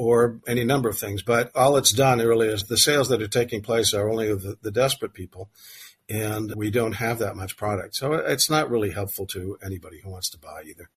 or 0.00 0.40
any 0.48 0.64
number 0.64 0.88
of 0.88 0.96
things. 0.96 1.22
But 1.22 1.54
all 1.54 1.76
it's 1.76 1.92
done 1.92 2.20
really 2.20 2.48
is 2.48 2.62
the 2.62 2.78
sales 2.78 3.10
that 3.10 3.20
are 3.20 3.28
taking 3.28 3.60
place 3.60 3.92
are 3.92 4.08
only 4.08 4.34
the, 4.34 4.56
the 4.62 4.70
desperate 4.70 5.12
people. 5.12 5.50
And 6.08 6.54
we 6.56 6.70
don't 6.70 6.94
have 6.94 7.18
that 7.18 7.36
much 7.36 7.58
product. 7.58 7.96
So 7.96 8.14
it's 8.14 8.48
not 8.48 8.70
really 8.70 8.92
helpful 8.92 9.26
to 9.26 9.58
anybody 9.62 10.00
who 10.00 10.10
wants 10.10 10.30
to 10.30 10.38
buy 10.38 10.62
either. 10.66 10.88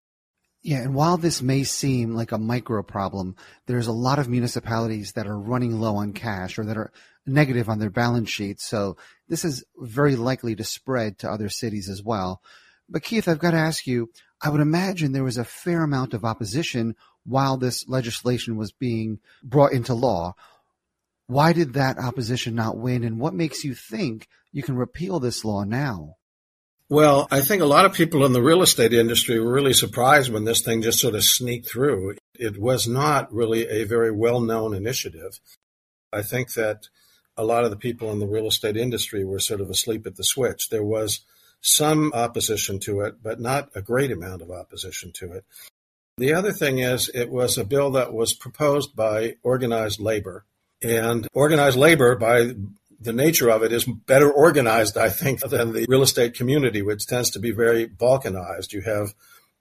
Yeah, 0.61 0.77
and 0.77 0.95
while 0.95 1.17
this 1.17 1.41
may 1.41 1.65
seem 1.65 2.15
like 2.15 2.31
a 2.31 2.37
micro 2.37 2.81
problem, 2.81 3.35
there's 3.67 3.87
a 3.87 3.91
lot 3.91 4.19
of 4.19 4.29
municipalities 4.29 5.11
that 5.11 5.27
are 5.27 5.37
running 5.37 5.81
low 5.81 5.97
on 5.97 6.13
cash 6.13 6.57
or 6.57 6.63
that 6.63 6.77
are 6.77 6.93
negative 7.25 7.67
on 7.67 7.79
their 7.79 7.89
balance 7.89 8.29
sheets. 8.29 8.63
So 8.65 8.95
this 9.27 9.43
is 9.43 9.65
very 9.77 10.15
likely 10.15 10.55
to 10.55 10.63
spread 10.63 11.19
to 11.19 11.29
other 11.29 11.49
cities 11.49 11.89
as 11.89 12.01
well. 12.01 12.41
But 12.87 13.03
Keith, 13.03 13.27
I've 13.27 13.39
got 13.39 13.51
to 13.51 13.57
ask 13.57 13.85
you, 13.85 14.11
I 14.41 14.49
would 14.49 14.61
imagine 14.61 15.11
there 15.11 15.25
was 15.25 15.37
a 15.37 15.43
fair 15.43 15.83
amount 15.83 16.13
of 16.13 16.23
opposition 16.23 16.95
while 17.25 17.57
this 17.57 17.87
legislation 17.87 18.57
was 18.57 18.71
being 18.71 19.19
brought 19.43 19.73
into 19.73 19.93
law. 19.93 20.33
Why 21.27 21.53
did 21.53 21.73
that 21.73 21.97
opposition 21.97 22.55
not 22.55 22.77
win? 22.77 23.03
And 23.03 23.19
what 23.19 23.33
makes 23.33 23.63
you 23.63 23.73
think 23.73 24.27
you 24.51 24.61
can 24.61 24.75
repeal 24.75 25.19
this 25.19 25.45
law 25.45 25.63
now? 25.63 26.15
Well, 26.89 27.27
I 27.31 27.41
think 27.41 27.61
a 27.61 27.65
lot 27.65 27.85
of 27.85 27.93
people 27.93 28.25
in 28.25 28.33
the 28.33 28.41
real 28.41 28.61
estate 28.61 28.93
industry 28.93 29.39
were 29.39 29.51
really 29.51 29.73
surprised 29.73 30.31
when 30.31 30.43
this 30.43 30.61
thing 30.61 30.81
just 30.81 30.99
sort 30.99 31.15
of 31.15 31.23
sneaked 31.23 31.67
through. 31.69 32.17
It 32.35 32.59
was 32.59 32.87
not 32.87 33.33
really 33.33 33.67
a 33.67 33.85
very 33.85 34.11
well 34.11 34.41
known 34.41 34.75
initiative. 34.75 35.39
I 36.11 36.21
think 36.21 36.53
that 36.53 36.89
a 37.35 37.43
lot 37.43 37.63
of 37.63 37.71
the 37.71 37.77
people 37.77 38.11
in 38.11 38.19
the 38.19 38.27
real 38.27 38.47
estate 38.47 38.77
industry 38.77 39.23
were 39.25 39.39
sort 39.39 39.61
of 39.61 39.69
asleep 39.69 40.05
at 40.05 40.17
the 40.17 40.23
switch. 40.23 40.69
There 40.69 40.83
was 40.83 41.21
some 41.61 42.11
opposition 42.13 42.79
to 42.81 43.01
it, 43.01 43.23
but 43.23 43.39
not 43.39 43.69
a 43.73 43.81
great 43.81 44.11
amount 44.11 44.41
of 44.41 44.51
opposition 44.51 45.11
to 45.15 45.31
it. 45.31 45.45
The 46.17 46.33
other 46.33 46.51
thing 46.51 46.77
is, 46.77 47.09
it 47.13 47.31
was 47.31 47.57
a 47.57 47.65
bill 47.65 47.91
that 47.91 48.13
was 48.13 48.33
proposed 48.33 48.95
by 48.95 49.35
organized 49.41 49.99
labor. 49.99 50.45
And 50.83 51.27
organized 51.33 51.77
labor, 51.77 52.15
by 52.15 52.53
the 52.99 53.13
nature 53.13 53.49
of 53.49 53.63
it, 53.63 53.71
is 53.73 53.85
better 53.85 54.31
organized, 54.31 54.95
I 54.95 55.09
think, 55.09 55.39
than 55.41 55.73
the 55.73 55.85
real 55.89 56.03
estate 56.03 56.35
community, 56.35 56.83
which 56.83 57.07
tends 57.07 57.31
to 57.31 57.39
be 57.39 57.51
very 57.51 57.87
balkanized. 57.87 58.73
You 58.73 58.81
have 58.81 59.15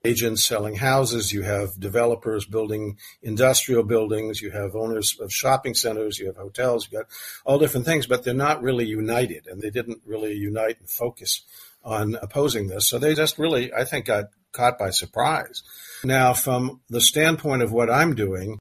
agents 0.05 0.45
selling 0.45 0.75
houses, 0.75 1.31
you 1.31 1.41
have 1.41 1.79
developers 1.79 2.45
building 2.45 2.97
industrial 3.21 3.83
buildings, 3.83 4.41
you 4.41 4.51
have 4.51 4.75
owners 4.75 5.17
of 5.19 5.31
shopping 5.31 5.73
centers, 5.73 6.19
you 6.19 6.27
have 6.27 6.35
hotels, 6.35 6.89
you 6.91 6.99
got 6.99 7.07
all 7.45 7.57
different 7.57 7.85
things, 7.85 8.05
but 8.05 8.23
they're 8.23 8.33
not 8.33 8.61
really 8.61 8.85
united, 8.85 9.47
and 9.47 9.61
they 9.61 9.69
didn't 9.69 10.01
really 10.05 10.33
unite 10.33 10.77
and 10.79 10.89
focus 10.89 11.41
on 11.83 12.15
opposing 12.21 12.67
this. 12.67 12.87
So 12.87 12.99
they 12.99 13.15
just 13.15 13.39
really, 13.39 13.73
I 13.73 13.85
think, 13.85 14.05
got 14.05 14.25
caught 14.53 14.79
by 14.79 14.91
surprise. 14.91 15.63
Now, 16.03 16.33
from 16.33 16.81
the 16.89 17.01
standpoint 17.01 17.61
of 17.61 17.71
what 17.71 17.89
I'm 17.89 18.15
doing, 18.15 18.59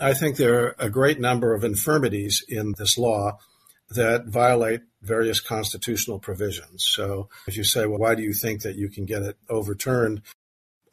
I 0.00 0.14
think 0.14 0.36
there 0.36 0.64
are 0.64 0.76
a 0.78 0.90
great 0.90 1.18
number 1.18 1.54
of 1.54 1.64
infirmities 1.64 2.44
in 2.48 2.74
this 2.78 2.98
law 2.98 3.38
that 3.90 4.26
violate 4.26 4.82
various 5.02 5.40
constitutional 5.40 6.18
provisions. 6.18 6.84
So 6.84 7.28
if 7.46 7.56
you 7.56 7.64
say, 7.64 7.86
well, 7.86 7.98
why 7.98 8.14
do 8.14 8.22
you 8.22 8.32
think 8.32 8.62
that 8.62 8.76
you 8.76 8.88
can 8.88 9.06
get 9.06 9.22
it 9.22 9.36
overturned? 9.48 10.22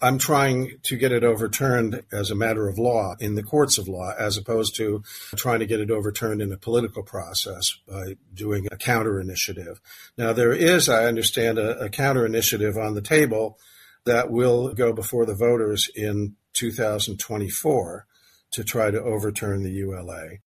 I'm 0.01 0.17
trying 0.17 0.79
to 0.83 0.97
get 0.97 1.11
it 1.11 1.23
overturned 1.23 2.03
as 2.11 2.29
a 2.29 2.35
matter 2.35 2.67
of 2.67 2.77
law 2.77 3.15
in 3.19 3.35
the 3.35 3.43
courts 3.43 3.77
of 3.77 3.87
law, 3.87 4.13
as 4.17 4.37
opposed 4.37 4.75
to 4.75 5.03
trying 5.35 5.59
to 5.59 5.65
get 5.65 5.79
it 5.79 5.89
overturned 5.89 6.41
in 6.41 6.51
a 6.51 6.57
political 6.57 7.03
process 7.03 7.77
by 7.87 8.15
doing 8.33 8.67
a 8.71 8.77
counter 8.77 9.19
initiative. 9.19 9.81
Now, 10.17 10.33
there 10.33 10.53
is, 10.53 10.89
I 10.89 11.05
understand, 11.05 11.57
a, 11.57 11.79
a 11.79 11.89
counter 11.89 12.25
initiative 12.25 12.77
on 12.77 12.93
the 12.93 13.01
table 13.01 13.57
that 14.05 14.31
will 14.31 14.73
go 14.73 14.93
before 14.93 15.25
the 15.25 15.35
voters 15.35 15.89
in 15.95 16.35
2024 16.53 18.05
to 18.51 18.63
try 18.63 18.91
to 18.91 19.01
overturn 19.01 19.63
the 19.63 19.71
ULA. 19.71 20.37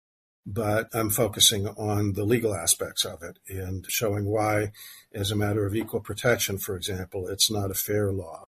But 0.46 0.88
I'm 0.94 1.10
focusing 1.10 1.68
on 1.68 2.14
the 2.14 2.24
legal 2.24 2.54
aspects 2.54 3.04
of 3.04 3.22
it 3.22 3.38
and 3.48 3.84
showing 3.88 4.24
why, 4.24 4.72
as 5.12 5.30
a 5.30 5.36
matter 5.36 5.66
of 5.66 5.74
equal 5.74 6.00
protection, 6.00 6.56
for 6.56 6.74
example, 6.74 7.28
it's 7.28 7.50
not 7.50 7.70
a 7.70 7.74
fair 7.74 8.10
law. 8.12 8.44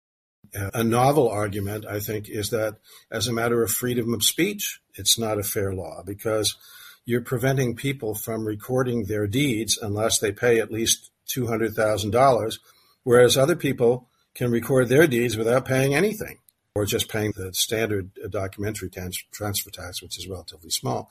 A 0.54 0.84
novel 0.84 1.28
argument, 1.28 1.84
I 1.84 1.98
think, 1.98 2.28
is 2.28 2.50
that 2.50 2.76
as 3.10 3.26
a 3.26 3.32
matter 3.32 3.62
of 3.62 3.70
freedom 3.70 4.14
of 4.14 4.22
speech, 4.22 4.80
it's 4.94 5.18
not 5.18 5.38
a 5.38 5.42
fair 5.42 5.74
law 5.74 6.02
because 6.06 6.56
you're 7.04 7.20
preventing 7.20 7.74
people 7.74 8.14
from 8.14 8.46
recording 8.46 9.04
their 9.04 9.26
deeds 9.26 9.78
unless 9.80 10.18
they 10.18 10.30
pay 10.30 10.60
at 10.60 10.70
least 10.70 11.10
$200,000, 11.34 12.58
whereas 13.02 13.36
other 13.36 13.56
people 13.56 14.08
can 14.38 14.50
record 14.52 14.88
their 14.88 15.08
deeds 15.08 15.36
without 15.36 15.64
paying 15.64 15.94
anything 15.94 16.38
or 16.74 16.86
just 16.86 17.08
paying 17.08 17.32
the 17.36 17.52
standard 17.52 18.10
documentary 18.30 18.88
transfer 18.88 19.70
tax, 19.70 20.00
which 20.00 20.16
is 20.16 20.28
relatively 20.28 20.70
small. 20.70 21.10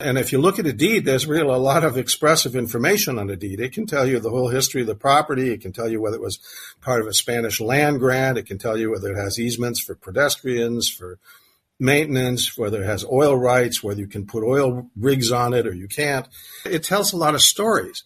And 0.00 0.18
if 0.18 0.32
you 0.32 0.40
look 0.40 0.58
at 0.58 0.66
a 0.66 0.72
deed, 0.72 1.04
there's 1.04 1.24
really 1.24 1.54
a 1.54 1.56
lot 1.56 1.84
of 1.84 1.96
expressive 1.96 2.56
information 2.56 3.16
on 3.16 3.30
a 3.30 3.36
deed. 3.36 3.60
It 3.60 3.72
can 3.72 3.86
tell 3.86 4.08
you 4.08 4.18
the 4.18 4.30
whole 4.30 4.48
history 4.48 4.80
of 4.80 4.88
the 4.88 4.96
property. 4.96 5.52
It 5.52 5.60
can 5.60 5.72
tell 5.72 5.88
you 5.88 6.00
whether 6.00 6.16
it 6.16 6.20
was 6.22 6.40
part 6.80 7.00
of 7.00 7.06
a 7.06 7.14
Spanish 7.14 7.60
land 7.60 8.00
grant. 8.00 8.36
It 8.36 8.46
can 8.46 8.58
tell 8.58 8.76
you 8.76 8.90
whether 8.90 9.12
it 9.12 9.22
has 9.22 9.38
easements 9.38 9.78
for 9.78 9.94
pedestrians, 9.94 10.90
for 10.90 11.20
maintenance, 11.78 12.58
whether 12.58 12.82
it 12.82 12.86
has 12.86 13.04
oil 13.04 13.36
rights, 13.36 13.84
whether 13.84 14.00
you 14.00 14.08
can 14.08 14.26
put 14.26 14.42
oil 14.42 14.90
rigs 14.96 15.30
on 15.30 15.54
it 15.54 15.64
or 15.64 15.72
you 15.72 15.86
can't. 15.86 16.26
It 16.64 16.82
tells 16.82 17.12
a 17.12 17.16
lot 17.16 17.36
of 17.36 17.42
stories. 17.42 18.02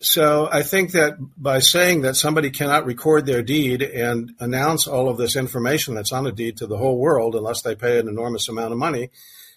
So 0.00 0.48
I 0.50 0.62
think 0.62 0.92
that 0.92 1.16
by 1.36 1.58
saying 1.58 2.02
that 2.02 2.14
somebody 2.14 2.50
cannot 2.50 2.86
record 2.86 3.26
their 3.26 3.42
deed 3.42 3.82
and 3.82 4.32
announce 4.38 4.86
all 4.86 5.08
of 5.08 5.16
this 5.16 5.34
information 5.34 5.94
that's 5.94 6.12
on 6.12 6.26
a 6.26 6.32
deed 6.32 6.56
to 6.58 6.66
the 6.66 6.78
whole 6.78 6.98
world 6.98 7.34
unless 7.34 7.62
they 7.62 7.74
pay 7.74 7.98
an 7.98 8.08
enormous 8.08 8.48
amount 8.48 8.72
of 8.72 8.78
money, 8.78 9.10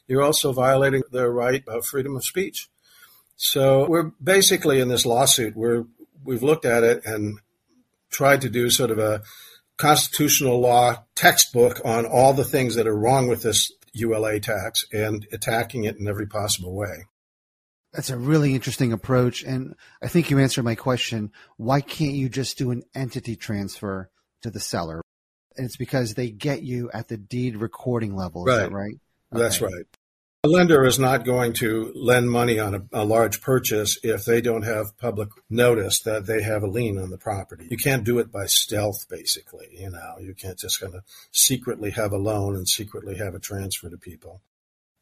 you're 0.07 0.23
also 0.23 0.51
violating 0.51 1.03
their 1.11 1.31
right 1.31 1.63
of 1.67 1.85
freedom 1.85 2.15
of 2.15 2.25
speech. 2.25 2.69
So 3.35 3.87
we're 3.87 4.11
basically 4.21 4.79
in 4.79 4.87
this 4.87 5.05
lawsuit 5.05 5.55
where 5.55 5.85
we've 6.23 6.43
looked 6.43 6.65
at 6.65 6.83
it 6.83 7.05
and 7.05 7.39
tried 8.09 8.41
to 8.41 8.49
do 8.49 8.69
sort 8.69 8.91
of 8.91 8.97
a 8.97 9.21
constitutional 9.77 10.59
law 10.59 11.03
textbook 11.15 11.81
on 11.85 12.05
all 12.05 12.33
the 12.33 12.43
things 12.43 12.75
that 12.75 12.87
are 12.87 12.97
wrong 12.97 13.27
with 13.27 13.43
this 13.43 13.71
ULA 13.93 14.39
tax 14.39 14.85
and 14.91 15.27
attacking 15.31 15.83
it 15.83 15.97
in 15.97 16.07
every 16.07 16.27
possible 16.27 16.73
way. 16.75 17.05
That's 17.93 18.09
a 18.09 18.17
really 18.17 18.55
interesting 18.55 18.93
approach. 18.93 19.43
And 19.43 19.75
I 20.01 20.07
think 20.07 20.29
you 20.29 20.39
answered 20.39 20.63
my 20.63 20.75
question. 20.75 21.31
Why 21.57 21.81
can't 21.81 22.13
you 22.13 22.29
just 22.29 22.57
do 22.57 22.71
an 22.71 22.83
entity 22.95 23.35
transfer 23.35 24.09
to 24.43 24.49
the 24.49 24.59
seller? 24.59 25.01
And 25.57 25.65
it's 25.65 25.77
because 25.77 26.13
they 26.13 26.31
get 26.31 26.63
you 26.63 26.89
at 26.93 27.09
the 27.09 27.17
deed 27.17 27.57
recording 27.57 28.15
level. 28.15 28.47
Is 28.47 28.55
right. 28.55 28.63
that 28.63 28.71
right? 28.71 28.95
Okay. 29.33 29.43
That's 29.43 29.61
right. 29.61 29.85
A 30.43 30.47
lender 30.47 30.83
is 30.83 30.97
not 30.97 31.23
going 31.23 31.53
to 31.53 31.91
lend 31.93 32.31
money 32.31 32.57
on 32.57 32.73
a, 32.73 32.81
a, 32.93 33.05
large 33.05 33.41
purchase 33.41 33.99
if 34.01 34.25
they 34.25 34.41
don't 34.41 34.63
have 34.63 34.97
public 34.97 35.29
notice 35.51 36.01
that 36.01 36.25
they 36.25 36.41
have 36.41 36.63
a 36.63 36.67
lien 36.67 36.97
on 36.97 37.11
the 37.11 37.17
property. 37.19 37.67
You 37.69 37.77
can't 37.77 38.03
do 38.03 38.17
it 38.17 38.31
by 38.31 38.47
stealth, 38.47 39.07
basically. 39.07 39.67
You 39.71 39.91
know, 39.91 40.15
you 40.19 40.33
can't 40.33 40.57
just 40.57 40.79
kind 40.79 40.95
of 40.95 41.03
secretly 41.31 41.91
have 41.91 42.11
a 42.11 42.17
loan 42.17 42.55
and 42.55 42.67
secretly 42.67 43.17
have 43.17 43.35
a 43.35 43.39
transfer 43.39 43.87
to 43.87 43.97
people. 43.97 44.41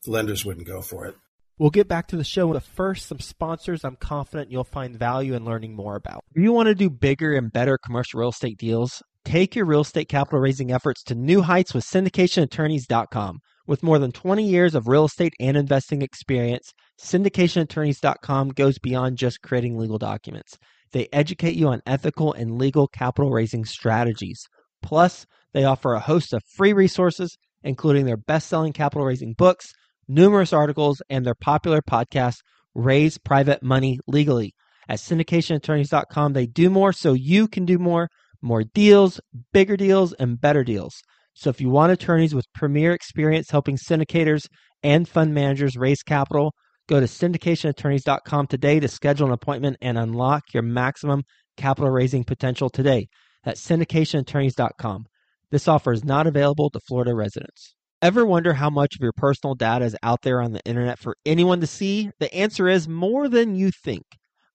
lenders 0.05 0.43
wouldn't 0.43 0.67
go 0.67 0.81
for 0.81 1.05
it. 1.05 1.15
We'll 1.59 1.71
get 1.71 1.89
back 1.89 2.07
to 2.07 2.15
the 2.15 2.23
show, 2.23 2.53
but 2.53 2.63
first, 2.63 3.07
some 3.07 3.19
sponsors 3.19 3.83
I'm 3.83 3.97
confident 3.97 4.49
you'll 4.49 4.63
find 4.63 4.97
value 4.97 5.33
in 5.33 5.43
learning 5.43 5.75
more 5.75 5.97
about. 5.97 6.23
If 6.33 6.41
you 6.41 6.53
want 6.53 6.67
to 6.67 6.75
do 6.75 6.89
bigger 6.89 7.35
and 7.35 7.51
better 7.51 7.77
commercial 7.77 8.21
real 8.21 8.29
estate 8.29 8.57
deals, 8.57 9.03
take 9.25 9.57
your 9.57 9.65
real 9.65 9.81
estate 9.81 10.07
capital 10.07 10.39
raising 10.39 10.71
efforts 10.71 11.03
to 11.03 11.15
new 11.15 11.41
heights 11.41 11.73
with 11.73 11.83
syndicationattorneys.com. 11.83 13.39
With 13.67 13.83
more 13.83 13.99
than 13.99 14.13
20 14.13 14.47
years 14.47 14.73
of 14.73 14.87
real 14.87 15.03
estate 15.03 15.33
and 15.37 15.57
investing 15.57 16.01
experience, 16.01 16.71
syndicationattorneys.com 17.03 18.49
goes 18.49 18.79
beyond 18.79 19.17
just 19.17 19.41
creating 19.41 19.77
legal 19.77 19.97
documents. 19.97 20.57
They 20.93 21.09
educate 21.11 21.55
you 21.55 21.67
on 21.67 21.81
ethical 21.85 22.31
and 22.31 22.57
legal 22.57 22.87
capital 22.87 23.31
raising 23.31 23.65
strategies. 23.65 24.41
Plus, 24.81 25.25
They 25.53 25.65
offer 25.65 25.93
a 25.93 25.99
host 25.99 26.31
of 26.31 26.41
free 26.55 26.73
resources, 26.73 27.35
including 27.63 28.05
their 28.05 28.17
best 28.17 28.47
selling 28.47 28.71
capital 28.71 29.05
raising 29.05 29.33
books, 29.33 29.73
numerous 30.09 30.51
articles, 30.51 31.01
and 31.09 31.25
their 31.25 31.35
popular 31.35 31.81
podcast, 31.81 32.39
Raise 32.75 33.17
Private 33.17 33.63
Money 33.63 33.99
Legally. 34.07 34.53
At 34.89 34.99
syndicationattorneys.com, 34.99 36.33
they 36.33 36.47
do 36.47 36.69
more 36.69 36.91
so 36.91 37.13
you 37.13 37.47
can 37.47 37.63
do 37.65 37.77
more, 37.77 38.09
more 38.41 38.63
deals, 38.63 39.21
bigger 39.53 39.77
deals, 39.77 40.13
and 40.13 40.41
better 40.41 40.63
deals. 40.63 41.01
So 41.35 41.49
if 41.49 41.61
you 41.61 41.69
want 41.69 41.91
attorneys 41.91 42.35
with 42.35 42.51
premier 42.53 42.91
experience 42.93 43.51
helping 43.51 43.77
syndicators 43.77 44.47
and 44.83 45.07
fund 45.07 45.33
managers 45.33 45.77
raise 45.77 46.01
capital, 46.01 46.53
go 46.87 46.99
to 46.99 47.05
syndicationattorneys.com 47.05 48.47
today 48.47 48.79
to 48.79 48.87
schedule 48.87 49.27
an 49.27 49.33
appointment 49.33 49.77
and 49.79 49.97
unlock 49.97 50.43
your 50.53 50.63
maximum 50.63 51.23
capital 51.55 51.91
raising 51.91 52.23
potential 52.23 52.69
today. 52.69 53.07
That's 53.43 53.65
syndicationattorneys.com. 53.65 55.05
This 55.51 55.67
offer 55.67 55.91
is 55.91 56.03
not 56.03 56.27
available 56.27 56.69
to 56.71 56.79
Florida 56.87 57.13
residents. 57.15 57.75
Ever 58.01 58.25
wonder 58.25 58.53
how 58.53 58.69
much 58.69 58.95
of 58.95 59.01
your 59.01 59.11
personal 59.11 59.55
data 59.55 59.83
is 59.83 59.95
out 60.03 60.21
there 60.21 60.41
on 60.41 60.53
the 60.53 60.63
internet 60.63 60.99
for 60.99 61.17
anyone 61.25 61.59
to 61.59 61.67
see? 61.67 62.09
The 62.21 62.33
answer 62.33 62.69
is 62.69 62.87
more 62.87 63.27
than 63.27 63.55
you 63.55 63.71
think. 63.71 64.05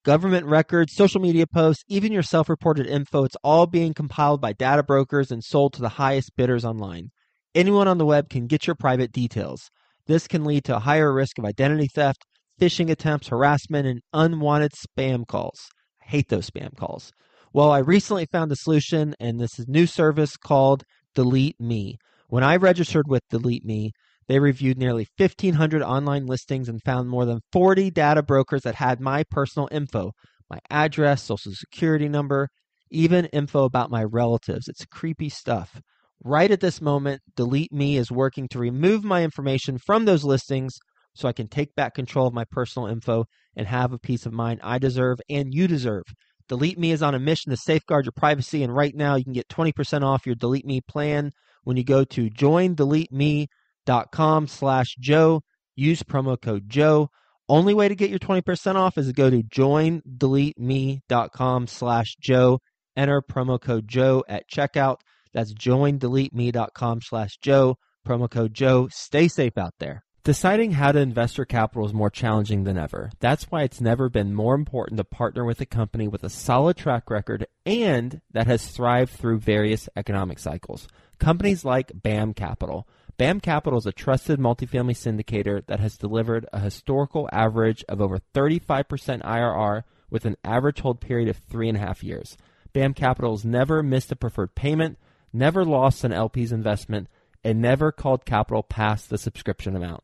Government 0.03 0.47
records, 0.47 0.95
social 0.95 1.21
media 1.21 1.45
posts, 1.45 1.83
even 1.87 2.11
your 2.11 2.23
self 2.23 2.49
reported 2.49 2.87
info, 2.87 3.23
it's 3.23 3.37
all 3.43 3.67
being 3.67 3.93
compiled 3.93 4.41
by 4.41 4.53
data 4.53 4.81
brokers 4.81 5.29
and 5.29 5.43
sold 5.43 5.73
to 5.73 5.81
the 5.83 5.89
highest 5.89 6.31
bidders 6.35 6.65
online. 6.65 7.09
Anyone 7.53 7.87
on 7.87 7.99
the 7.99 8.05
web 8.05 8.29
can 8.29 8.47
get 8.47 8.65
your 8.65 8.75
private 8.75 9.11
details. 9.11 9.69
This 10.07 10.27
can 10.27 10.43
lead 10.43 10.63
to 10.65 10.77
a 10.77 10.79
higher 10.79 11.13
risk 11.13 11.37
of 11.37 11.45
identity 11.45 11.87
theft, 11.93 12.25
phishing 12.59 12.89
attempts, 12.89 13.27
harassment, 13.27 13.85
and 13.85 14.01
unwanted 14.11 14.71
spam 14.71 15.27
calls. 15.27 15.69
I 16.01 16.09
hate 16.09 16.29
those 16.29 16.49
spam 16.49 16.75
calls. 16.75 17.11
Well, 17.53 17.69
I 17.69 17.77
recently 17.77 18.25
found 18.25 18.51
a 18.51 18.55
solution, 18.55 19.13
and 19.19 19.39
this 19.39 19.59
is 19.59 19.67
a 19.67 19.71
new 19.71 19.85
service 19.85 20.35
called 20.35 20.83
Delete 21.13 21.61
Me. 21.61 21.99
When 22.27 22.43
I 22.43 22.55
registered 22.55 23.07
with 23.07 23.21
Delete 23.29 23.65
Me, 23.65 23.91
they 24.27 24.39
reviewed 24.39 24.77
nearly 24.77 25.07
1,500 25.17 25.83
online 25.83 26.25
listings 26.25 26.67
and 26.67 26.81
found 26.83 27.09
more 27.09 27.25
than 27.25 27.41
40 27.51 27.91
data 27.91 28.23
brokers 28.23 28.63
that 28.63 28.75
had 28.75 28.99
my 28.99 29.23
personal 29.29 29.69
info 29.71 30.11
my 30.49 30.59
address, 30.69 31.23
social 31.23 31.51
security 31.53 32.07
number, 32.07 32.49
even 32.91 33.25
info 33.25 33.63
about 33.63 33.89
my 33.89 34.03
relatives. 34.03 34.67
It's 34.67 34.85
creepy 34.85 35.29
stuff. 35.29 35.81
Right 36.23 36.51
at 36.51 36.59
this 36.59 36.81
moment, 36.81 37.21
Delete 37.35 37.73
Me 37.73 37.97
is 37.97 38.11
working 38.11 38.47
to 38.49 38.59
remove 38.59 39.03
my 39.03 39.23
information 39.23 39.77
from 39.77 40.05
those 40.05 40.23
listings 40.23 40.77
so 41.13 41.27
I 41.27 41.33
can 41.33 41.47
take 41.47 41.75
back 41.75 41.93
control 41.95 42.27
of 42.27 42.33
my 42.33 42.45
personal 42.51 42.87
info 42.87 43.25
and 43.55 43.67
have 43.67 43.93
a 43.93 43.99
peace 43.99 44.25
of 44.25 44.33
mind 44.33 44.59
I 44.63 44.79
deserve 44.79 45.19
and 45.29 45.53
you 45.53 45.67
deserve. 45.67 46.03
Delete 46.47 46.77
Me 46.77 46.91
is 46.91 47.01
on 47.01 47.15
a 47.15 47.19
mission 47.19 47.49
to 47.49 47.57
safeguard 47.57 48.05
your 48.05 48.11
privacy, 48.11 48.61
and 48.61 48.75
right 48.75 48.93
now 48.93 49.15
you 49.15 49.23
can 49.23 49.33
get 49.33 49.49
20% 49.49 50.03
off 50.03 50.25
your 50.25 50.35
Delete 50.35 50.65
Me 50.65 50.79
plan 50.81 51.31
when 51.65 51.75
you 51.77 51.83
go 51.83 52.05
to 52.05 52.29
joindeleteme.com 52.29 54.47
slash 54.47 54.95
Joe. 54.99 55.41
Use 55.75 56.03
promo 56.03 56.39
code 56.41 56.69
Joe. 56.69 57.09
Only 57.49 57.73
way 57.73 57.89
to 57.89 57.95
get 57.95 58.09
your 58.09 58.19
20% 58.19 58.75
off 58.75 58.97
is 58.97 59.07
to 59.07 59.13
go 59.13 59.29
to 59.29 59.43
joindeleteme.com 59.43 61.67
slash 61.67 62.15
Joe. 62.19 62.59
Enter 62.95 63.21
promo 63.21 63.61
code 63.61 63.87
Joe 63.87 64.23
at 64.27 64.49
checkout. 64.49 64.97
That's 65.33 65.53
joindeleteme.com 65.53 67.01
slash 67.01 67.37
Joe. 67.41 67.75
Promo 68.07 68.31
code 68.31 68.53
Joe. 68.53 68.87
Stay 68.89 69.27
safe 69.27 69.57
out 69.57 69.73
there. 69.79 70.04
Deciding 70.25 70.71
how 70.71 70.91
to 70.91 70.97
invest 70.97 71.37
your 71.37 71.45
capital 71.45 71.85
is 71.85 71.93
more 71.93 72.09
challenging 72.09 72.63
than 72.63 72.79
ever. 72.79 73.11
That's 73.19 73.43
why 73.51 73.61
it's 73.61 73.79
never 73.79 74.09
been 74.09 74.33
more 74.33 74.55
important 74.55 74.97
to 74.97 75.03
partner 75.03 75.45
with 75.45 75.61
a 75.61 75.67
company 75.67 76.07
with 76.07 76.23
a 76.23 76.31
solid 76.31 76.77
track 76.77 77.11
record 77.11 77.45
and 77.63 78.21
that 78.31 78.47
has 78.47 78.65
thrived 78.65 79.11
through 79.11 79.37
various 79.37 79.87
economic 79.95 80.39
cycles. 80.39 80.87
Companies 81.19 81.63
like 81.63 82.01
BAM 82.01 82.33
Capital. 82.33 82.87
BAM 83.17 83.39
Capital 83.39 83.77
is 83.77 83.85
a 83.85 83.91
trusted 83.91 84.39
multifamily 84.39 84.95
syndicator 84.95 85.63
that 85.67 85.79
has 85.79 85.95
delivered 85.95 86.47
a 86.51 86.59
historical 86.59 87.29
average 87.31 87.85
of 87.87 88.01
over 88.01 88.17
35% 88.33 89.21
IRR 89.21 89.83
with 90.09 90.25
an 90.25 90.37
average 90.43 90.79
hold 90.79 91.01
period 91.01 91.29
of 91.29 91.37
three 91.37 91.69
and 91.69 91.77
a 91.77 91.81
half 91.81 92.03
years. 92.03 92.35
BAM 92.73 92.95
Capital 92.95 93.35
has 93.35 93.45
never 93.45 93.83
missed 93.83 94.11
a 94.11 94.15
preferred 94.15 94.55
payment, 94.55 94.97
never 95.31 95.63
lost 95.63 96.03
an 96.03 96.11
LP's 96.11 96.51
investment, 96.51 97.09
and 97.43 97.61
never 97.61 97.91
called 97.91 98.25
capital 98.25 98.63
past 98.63 99.11
the 99.11 99.19
subscription 99.19 99.75
amount. 99.75 100.03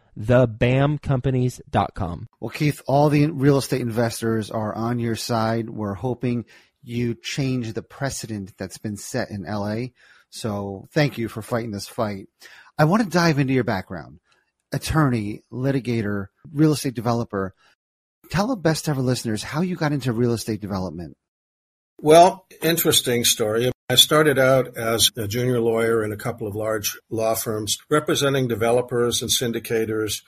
thebamcompanies.com. 0.19 2.27
Well, 2.39 2.49
Keith, 2.49 2.81
all 2.87 3.09
the 3.09 3.27
real 3.27 3.57
estate 3.57 3.81
investors 3.81 4.51
are 4.51 4.73
on 4.73 4.99
your 4.99 5.15
side. 5.15 5.69
We're 5.69 5.93
hoping 5.93 6.45
you 6.83 7.15
change 7.15 7.73
the 7.73 7.83
precedent 7.83 8.53
that's 8.57 8.77
been 8.77 8.97
set 8.97 9.29
in 9.29 9.43
LA. 9.43 9.87
So 10.29 10.87
thank 10.91 11.17
you 11.17 11.27
for 11.27 11.41
fighting 11.41 11.71
this 11.71 11.87
fight. 11.87 12.27
I 12.77 12.85
want 12.85 13.03
to 13.03 13.09
dive 13.09 13.39
into 13.39 13.53
your 13.53 13.63
background. 13.63 14.19
Attorney, 14.71 15.43
litigator, 15.51 16.27
real 16.51 16.71
estate 16.71 16.93
developer. 16.93 17.53
Tell 18.29 18.47
the 18.47 18.55
best 18.55 18.87
ever 18.87 19.01
listeners 19.01 19.43
how 19.43 19.61
you 19.61 19.75
got 19.75 19.91
into 19.91 20.13
real 20.13 20.31
estate 20.31 20.61
development. 20.61 21.17
Well, 21.99 22.45
interesting 22.61 23.25
story. 23.25 23.71
I 23.91 23.95
started 23.95 24.39
out 24.39 24.77
as 24.77 25.11
a 25.17 25.27
junior 25.27 25.59
lawyer 25.59 26.01
in 26.01 26.13
a 26.13 26.17
couple 26.17 26.47
of 26.47 26.55
large 26.55 26.97
law 27.09 27.35
firms 27.35 27.77
representing 27.89 28.47
developers 28.47 29.21
and 29.21 29.29
syndicators. 29.29 30.21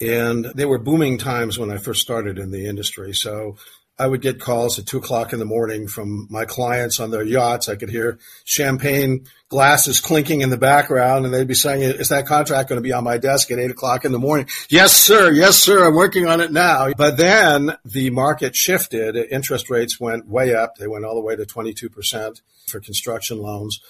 And 0.00 0.46
they 0.46 0.64
were 0.64 0.80
booming 0.80 1.18
times 1.18 1.56
when 1.56 1.70
I 1.70 1.76
first 1.76 2.00
started 2.00 2.40
in 2.40 2.50
the 2.50 2.66
industry. 2.66 3.14
So 3.14 3.56
I 4.00 4.08
would 4.08 4.20
get 4.20 4.40
calls 4.40 4.80
at 4.80 4.86
two 4.86 4.98
o'clock 4.98 5.32
in 5.32 5.38
the 5.38 5.44
morning 5.44 5.86
from 5.86 6.26
my 6.28 6.44
clients 6.44 6.98
on 6.98 7.12
their 7.12 7.22
yachts. 7.22 7.68
I 7.68 7.76
could 7.76 7.88
hear 7.88 8.18
champagne 8.44 9.26
glasses 9.48 10.00
clinking 10.00 10.40
in 10.40 10.50
the 10.50 10.58
background 10.58 11.24
and 11.24 11.32
they'd 11.32 11.46
be 11.46 11.54
saying, 11.54 11.82
is 11.82 12.08
that 12.08 12.26
contract 12.26 12.68
going 12.68 12.80
to 12.80 12.82
be 12.82 12.92
on 12.92 13.04
my 13.04 13.18
desk 13.18 13.48
at 13.52 13.60
eight 13.60 13.70
o'clock 13.70 14.04
in 14.04 14.10
the 14.10 14.18
morning? 14.18 14.48
Yes, 14.68 14.92
sir. 14.92 15.30
Yes, 15.30 15.56
sir. 15.56 15.86
I'm 15.86 15.94
working 15.94 16.26
on 16.26 16.40
it 16.40 16.50
now. 16.50 16.92
But 16.96 17.16
then 17.16 17.76
the 17.84 18.10
market 18.10 18.56
shifted. 18.56 19.14
Interest 19.14 19.70
rates 19.70 20.00
went 20.00 20.26
way 20.26 20.52
up. 20.52 20.74
They 20.74 20.88
went 20.88 21.04
all 21.04 21.14
the 21.14 21.20
way 21.20 21.36
to 21.36 21.44
22% 21.44 22.40
for 22.66 22.80
construction 22.80 23.38
loans 23.38 23.80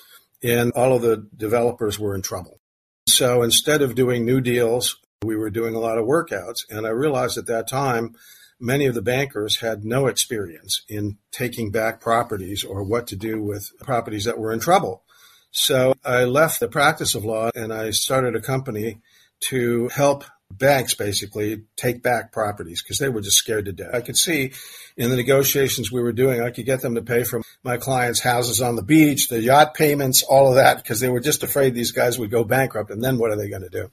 and 0.42 0.72
all 0.72 0.94
of 0.94 1.02
the 1.02 1.26
developers 1.36 1.98
were 1.98 2.14
in 2.14 2.22
trouble. 2.22 2.60
So 3.08 3.42
instead 3.42 3.82
of 3.82 3.94
doing 3.94 4.24
new 4.24 4.40
deals, 4.40 4.96
we 5.22 5.36
were 5.36 5.50
doing 5.50 5.74
a 5.74 5.80
lot 5.80 5.98
of 5.98 6.06
workouts. 6.06 6.60
And 6.68 6.86
I 6.86 6.90
realized 6.90 7.38
at 7.38 7.46
that 7.46 7.68
time, 7.68 8.14
many 8.60 8.86
of 8.86 8.94
the 8.94 9.02
bankers 9.02 9.60
had 9.60 9.84
no 9.84 10.06
experience 10.06 10.82
in 10.88 11.18
taking 11.32 11.70
back 11.70 12.00
properties 12.00 12.62
or 12.62 12.84
what 12.84 13.06
to 13.08 13.16
do 13.16 13.42
with 13.42 13.70
properties 13.80 14.24
that 14.24 14.38
were 14.38 14.52
in 14.52 14.60
trouble. 14.60 15.02
So 15.50 15.94
I 16.04 16.24
left 16.24 16.60
the 16.60 16.68
practice 16.68 17.14
of 17.14 17.24
law 17.24 17.50
and 17.54 17.72
I 17.72 17.90
started 17.90 18.34
a 18.34 18.40
company 18.40 19.00
to 19.48 19.88
help 19.88 20.24
banks 20.58 20.94
basically 20.94 21.62
take 21.76 22.02
back 22.02 22.32
properties 22.32 22.82
because 22.82 22.98
they 22.98 23.08
were 23.08 23.20
just 23.20 23.36
scared 23.36 23.66
to 23.66 23.72
death. 23.72 23.94
I 23.94 24.00
could 24.00 24.16
see 24.16 24.52
in 24.96 25.10
the 25.10 25.16
negotiations 25.16 25.90
we 25.90 26.02
were 26.02 26.12
doing, 26.12 26.40
I 26.40 26.50
could 26.50 26.66
get 26.66 26.80
them 26.80 26.94
to 26.94 27.02
pay 27.02 27.24
for 27.24 27.42
my 27.62 27.76
clients' 27.76 28.20
houses 28.20 28.60
on 28.60 28.76
the 28.76 28.82
beach, 28.82 29.28
the 29.28 29.40
yacht 29.40 29.74
payments, 29.74 30.22
all 30.22 30.48
of 30.48 30.56
that, 30.56 30.76
because 30.76 31.00
they 31.00 31.08
were 31.08 31.20
just 31.20 31.42
afraid 31.42 31.74
these 31.74 31.92
guys 31.92 32.18
would 32.18 32.30
go 32.30 32.44
bankrupt. 32.44 32.90
And 32.90 33.02
then 33.02 33.18
what 33.18 33.30
are 33.30 33.36
they 33.36 33.48
going 33.48 33.62
to 33.62 33.68
do? 33.68 33.90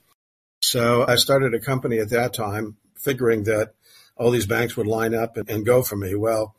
So 0.60 1.04
I 1.06 1.16
started 1.16 1.54
a 1.54 1.60
company 1.60 1.98
at 1.98 2.10
that 2.10 2.34
time, 2.34 2.76
figuring 2.96 3.44
that 3.44 3.74
all 4.16 4.30
these 4.30 4.46
banks 4.46 4.76
would 4.76 4.86
line 4.86 5.14
up 5.14 5.36
and, 5.36 5.50
and 5.50 5.66
go 5.66 5.82
for 5.82 5.96
me. 5.96 6.14
Well, 6.14 6.54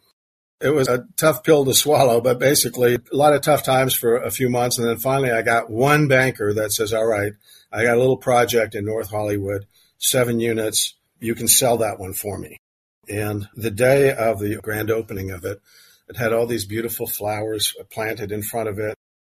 it 0.63 0.74
was 0.74 0.88
a 0.88 1.06
tough 1.18 1.44
pill 1.44 1.66
to 1.66 1.74
swallow, 1.74 2.22
but 2.22 2.39
basically 2.39 2.96
a 2.96 3.16
lot 3.16 3.34
of 3.34 3.42
tough 3.42 3.63
times 3.63 3.94
for 3.94 4.18
a 4.18 4.32
few 4.32 4.50
months. 4.50 4.78
And 4.78 4.88
then 4.88 4.98
finally 4.98 5.32
I 5.32 5.42
got 5.42 5.70
one 5.70 6.08
banker 6.08 6.54
that 6.54 6.72
says, 6.72 6.94
all 6.94 7.06
right, 7.06 7.34
I 7.72 7.84
got 7.84 7.96
a 7.96 8.00
little 8.00 8.18
project 8.18 8.76
in 8.76 8.86
North 8.86 9.10
Hollywood, 9.10 9.66
seven 10.04 10.39
units. 10.39 10.96
You 11.20 11.36
can 11.36 11.48
sell 11.48 11.78
that 11.78 12.00
one 12.00 12.13
for 12.13 12.38
me. 12.38 12.58
And 13.10 13.48
the 13.56 13.72
day 13.72 14.13
of 14.13 14.39
the 14.39 14.56
grand 14.62 14.92
opening 14.92 15.32
of 15.32 15.44
it, 15.46 15.62
it 16.10 16.18
had 16.18 16.34
all 16.34 16.46
these 16.46 16.66
beautiful 16.66 17.08
flowers 17.08 17.74
planted 17.89 18.32
in 18.32 18.44
front 18.44 18.70
of 18.70 18.78
it. 18.80 18.96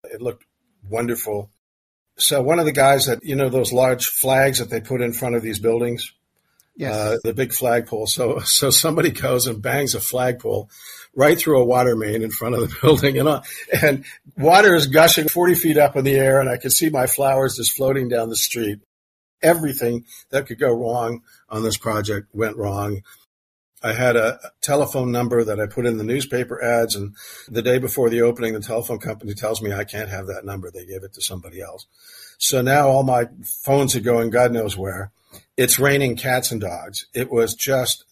It 0.06 0.21
looked 0.21 0.45
wonderful. 0.89 1.52
So 2.17 2.41
one 2.41 2.60
of 2.60 2.65
the 2.65 2.71
guys 2.71 3.08
that, 3.08 3.23
you 3.23 3.36
know, 3.36 3.49
those 3.49 3.73
large 3.73 4.08
flags 4.08 4.60
that 4.60 4.69
they 4.69 4.82
put 4.82 5.02
in 5.02 5.13
front 5.13 5.36
of 5.36 5.41
these 5.41 5.60
buildings, 5.60 6.12
Yes. 6.76 6.95
uh, 6.95 7.17
the 7.23 7.34
big 7.34 7.54
flagpole. 7.54 8.08
So, 8.08 8.39
so 8.45 8.69
somebody 8.69 9.12
goes 9.12 9.45
and 9.47 9.62
bangs 9.62 9.93
a 9.95 9.99
flagpole 9.99 10.69
right 11.15 11.38
through 11.38 11.62
a 11.62 11.65
water 11.65 11.95
main 11.95 12.23
in 12.23 12.32
front 12.32 12.56
of 12.56 12.62
the 12.62 12.76
building 12.82 13.19
and, 13.19 13.41
and 13.82 14.06
water 14.38 14.73
is 14.73 14.88
gushing 14.88 15.28
40 15.28 15.56
feet 15.56 15.78
up 15.78 15.95
in 15.95 16.04
the 16.04 16.15
air 16.15 16.39
and 16.39 16.49
I 16.49 16.58
can 16.58 16.71
see 16.71 16.89
my 16.89 17.06
flowers 17.08 17.58
just 17.58 17.76
floating 17.76 18.08
down 18.10 18.30
the 18.30 18.36
street. 18.36 18.80
Everything 19.43 20.06
that 20.29 20.47
could 20.47 20.60
go 20.60 20.71
wrong 20.73 21.21
on 21.49 21.63
this 21.63 21.77
project 21.77 22.27
went 22.34 22.58
wrong. 22.58 23.01
I 23.84 23.91
had 23.91 24.15
a 24.15 24.39
telephone 24.62 25.12
number 25.12 25.43
that 25.43 25.60
I 25.60 25.65
put 25.65 25.86
in 25.86 25.97
the 25.97 26.06
newspaper 26.06 26.63
ads, 26.63 26.95
and 26.95 27.15
the 27.49 27.62
day 27.62 27.79
before 27.79 28.10
the 28.10 28.21
opening, 28.21 28.53
the 28.53 28.62
telephone 28.62 28.99
company 28.99 29.34
tells 29.34 29.62
me 29.62 29.73
I 29.73 29.84
can't 29.84 30.10
have 30.10 30.27
that 30.27 30.45
number. 30.45 30.71
They 30.71 30.86
gave 30.86 31.03
it 31.03 31.13
to 31.13 31.21
somebody 31.21 31.62
else. 31.62 31.86
So 32.38 32.62
now 32.62 32.88
all 32.88 33.03
my 33.03 33.25
phones 33.62 33.95
are 33.95 34.01
going 34.01 34.29
God 34.29 34.53
knows 34.53 34.77
where. 34.77 35.12
It's 35.58 35.79
raining 35.79 36.15
cats 36.15 36.51
and 36.51 36.62
dogs. 36.62 37.06
It 37.13 37.29
was 37.29 37.56
just 37.56 38.06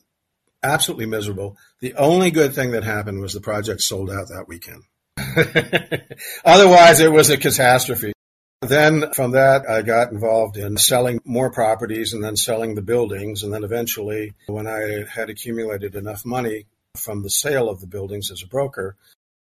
absolutely 0.62 1.06
miserable. 1.06 1.58
The 1.80 1.94
only 1.96 2.32
good 2.32 2.54
thing 2.54 2.72
that 2.72 2.84
happened 2.84 3.22
was 3.22 3.34
the 3.34 3.42
project 3.42 3.82
sold 3.82 4.10
out 4.10 4.28
that 4.28 4.48
weekend. 4.48 4.84
Otherwise, 6.46 7.00
it 7.00 7.12
was 7.12 7.30
a 7.30 7.38
catastrophe. 7.38 8.14
Then 8.62 9.12
from 9.14 9.32
that, 9.32 9.68
I 9.68 9.82
got 9.82 10.12
involved 10.12 10.56
in 10.56 10.78
selling 10.78 11.20
more 11.26 11.52
properties 11.52 12.14
and 12.14 12.24
then 12.24 12.36
selling 12.36 12.76
the 12.76 12.84
buildings. 12.84 13.42
And 13.42 13.52
then 13.52 13.64
eventually, 13.64 14.34
when 14.46 14.68
I 14.68 15.06
had 15.12 15.30
accumulated 15.30 15.96
enough 15.96 16.26
money 16.26 16.68
from 16.96 17.24
the 17.24 17.30
sale 17.30 17.70
of 17.70 17.82
the 17.82 17.88
buildings 17.88 18.30
as 18.30 18.44
a 18.44 18.48
broker, 18.48 18.96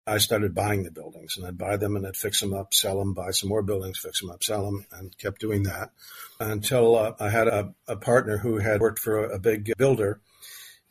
I 0.07 0.19
started 0.19 0.53
buying 0.53 0.83
the 0.83 0.91
buildings 0.91 1.35
and 1.37 1.45
I'd 1.45 1.57
buy 1.57 1.77
them 1.77 1.95
and 1.95 2.05
I'd 2.05 2.15
fix 2.15 2.39
them 2.39 2.53
up, 2.53 2.73
sell 2.73 2.99
them, 2.99 3.13
buy 3.13 3.31
some 3.31 3.49
more 3.49 3.63
buildings, 3.63 3.99
fix 3.99 4.21
them 4.21 4.29
up, 4.29 4.43
sell 4.43 4.65
them, 4.65 4.85
and 4.91 5.17
kept 5.17 5.41
doing 5.41 5.63
that 5.63 5.91
until 6.39 6.95
uh, 6.95 7.13
I 7.19 7.29
had 7.29 7.47
a, 7.47 7.73
a, 7.87 7.95
partner 7.95 8.37
who 8.37 8.57
had 8.57 8.81
worked 8.81 8.99
for 8.99 9.25
a, 9.25 9.35
a 9.35 9.39
big 9.39 9.73
builder 9.77 10.19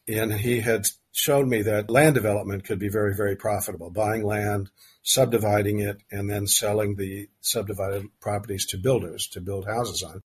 and 0.08 0.32
he 0.32 0.60
had 0.60 0.86
showed 1.14 1.46
me 1.46 1.62
that 1.62 1.90
land 1.90 2.14
development 2.14 2.64
could 2.64 2.78
be 2.78 2.88
very, 2.88 3.14
very 3.14 3.36
profitable. 3.36 3.88
Buying 3.88 4.24
land, 4.24 4.70
subdividing 5.02 5.78
it, 5.78 6.02
and 6.10 6.28
then 6.28 6.46
selling 6.46 6.96
the 6.96 7.28
subdivided 7.40 8.06
properties 8.20 8.66
to 8.66 8.76
builders 8.76 9.28
to 9.28 9.40
build 9.40 9.64
houses 9.64 10.02
on. 10.02 10.20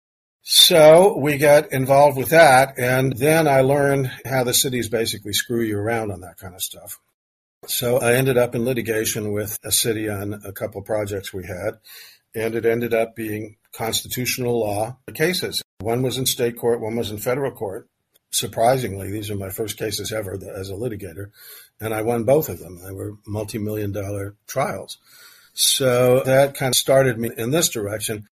So 0.43 1.17
we 1.19 1.39
got 1.39 1.73
involved 1.73 2.19
with 2.19 2.29
that, 2.29 2.79
and 2.79 3.17
then 3.17 3.49
I 3.49 3.63
learned 3.63 4.13
how 4.27 4.45
the 4.45 4.53
cities 4.53 4.91
basically 4.91 5.33
screw 5.33 5.63
you 5.63 5.79
around 5.79 6.13
on 6.13 6.21
that 6.21 6.37
kind 6.37 6.55
of 6.55 6.63
stuff. 6.63 7.01
So 7.67 7.99
I 7.99 8.13
ended 8.13 8.37
up 8.37 8.55
in 8.55 8.67
litigation 8.67 9.33
with 9.33 9.59
a 9.65 9.73
city 9.73 10.07
on 10.11 10.43
a 10.45 10.53
couple 10.53 10.83
projects 10.83 11.33
we 11.33 11.47
had, 11.47 11.79
and 12.35 12.55
it 12.55 12.67
ended 12.67 12.93
up 12.93 13.17
being 13.17 13.57
constitutional 13.73 14.61
law 14.61 14.99
cases. 15.15 15.63
One 15.81 16.03
was 16.03 16.19
in 16.19 16.27
state 16.27 16.59
court, 16.59 16.83
one 16.83 16.97
was 16.97 17.11
in 17.11 17.17
federal 17.17 17.53
court 17.53 17.89
surprisingly, 18.35 19.11
these 19.11 19.31
are 19.31 19.37
my 19.37 19.51
first 19.51 19.79
cases 19.79 20.13
ever 20.13 20.39
as 20.55 20.71
a 20.71 20.75
litigator, 20.75 21.31
and 21.81 21.95
I 21.95 22.03
won 22.03 22.25
both 22.25 22.49
of 22.49 22.59
them. 22.59 22.81
They 22.83 22.93
were 22.93 23.15
multi 23.27 23.59
million 23.59 23.93
dollar 23.93 24.35
trials. 24.47 24.99
So 25.55 26.21
that 26.25 26.55
kind 26.55 26.73
of 26.73 26.77
started 26.77 27.19
me 27.19 27.31
in 27.37 27.53
this 27.53 27.69
direction. 27.69 28.29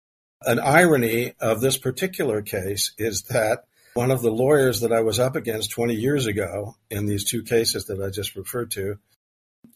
An 0.43 0.61
irony 0.61 1.33
of 1.41 1.61
this 1.61 1.77
particular 1.77 2.43
case 2.43 2.93
is 2.97 3.23
that 3.23 3.65
one 3.95 4.13
of 4.13 4.23
the 4.23 4.31
lawyers 4.31 4.81
that 4.81 4.93
I 4.93 5.01
was 5.01 5.19
up 5.19 5.35
against 5.35 5.73
20 5.73 5.95
years 5.95 6.27
ago 6.27 6.77
in 6.89 7.07
these 7.07 7.25
two 7.25 7.43
cases 7.43 7.87
that 7.87 8.01
I 8.01 8.11
just 8.11 8.37
referred 8.37 8.71
to 8.73 8.99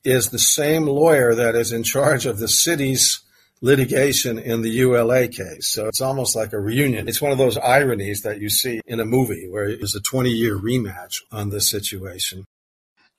is 0.04 0.30
the 0.30 0.38
same 0.38 0.84
lawyer 0.84 1.34
that 1.34 1.56
is 1.56 1.72
in 1.72 1.82
charge 1.82 2.26
of 2.26 2.38
the 2.38 2.46
city's 2.46 3.22
litigation 3.62 4.38
in 4.38 4.60
the 4.60 4.70
ULA 4.70 5.28
case. 5.28 5.68
So 5.68 5.86
it's 5.86 6.00
almost 6.00 6.36
like 6.36 6.52
a 6.52 6.60
reunion. 6.60 7.08
It's 7.08 7.22
one 7.22 7.32
of 7.32 7.38
those 7.38 7.56
ironies 7.56 8.22
that 8.22 8.40
you 8.40 8.50
see 8.50 8.80
in 8.86 9.00
a 9.00 9.04
movie 9.06 9.48
where 9.48 9.68
it's 9.68 9.94
a 9.94 10.00
20 10.00 10.30
year 10.30 10.58
rematch 10.58 11.22
on 11.30 11.50
this 11.50 11.70
situation. 11.70 12.44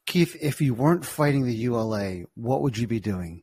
Keith, 0.06 0.36
if 0.42 0.62
you 0.62 0.74
weren't 0.74 1.06
fighting 1.06 1.46
the 1.46 1.56
ULA, 1.56 2.24
what 2.36 2.62
would 2.62 2.78
you 2.78 2.88
be 2.88 3.00
doing? 3.00 3.42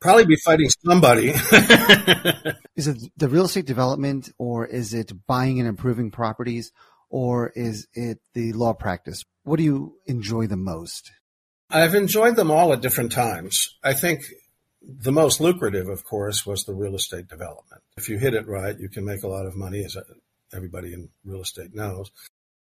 Probably 0.00 0.24
be 0.24 0.36
fighting 0.36 0.70
somebody. 0.84 1.28
is 2.76 2.86
it 2.86 2.98
the 3.16 3.28
real 3.28 3.44
estate 3.44 3.66
development 3.66 4.30
or 4.38 4.66
is 4.66 4.94
it 4.94 5.12
buying 5.26 5.58
and 5.58 5.68
improving 5.68 6.10
properties 6.10 6.72
or 7.10 7.50
is 7.54 7.86
it 7.94 8.18
the 8.34 8.52
law 8.52 8.72
practice? 8.72 9.22
What 9.44 9.56
do 9.56 9.62
you 9.62 9.96
enjoy 10.06 10.46
the 10.46 10.56
most? 10.56 11.12
I've 11.70 11.94
enjoyed 11.94 12.36
them 12.36 12.50
all 12.50 12.72
at 12.72 12.80
different 12.80 13.12
times. 13.12 13.76
I 13.82 13.94
think 13.94 14.22
the 14.86 15.12
most 15.12 15.40
lucrative, 15.40 15.88
of 15.88 16.04
course, 16.04 16.46
was 16.46 16.64
the 16.64 16.74
real 16.74 16.94
estate 16.94 17.28
development. 17.28 17.82
If 17.96 18.08
you 18.08 18.18
hit 18.18 18.34
it 18.34 18.46
right, 18.46 18.78
you 18.78 18.88
can 18.88 19.04
make 19.04 19.24
a 19.24 19.28
lot 19.28 19.46
of 19.46 19.56
money, 19.56 19.84
as 19.84 19.96
everybody 20.54 20.92
in 20.92 21.08
real 21.24 21.42
estate 21.42 21.74
knows. 21.74 22.10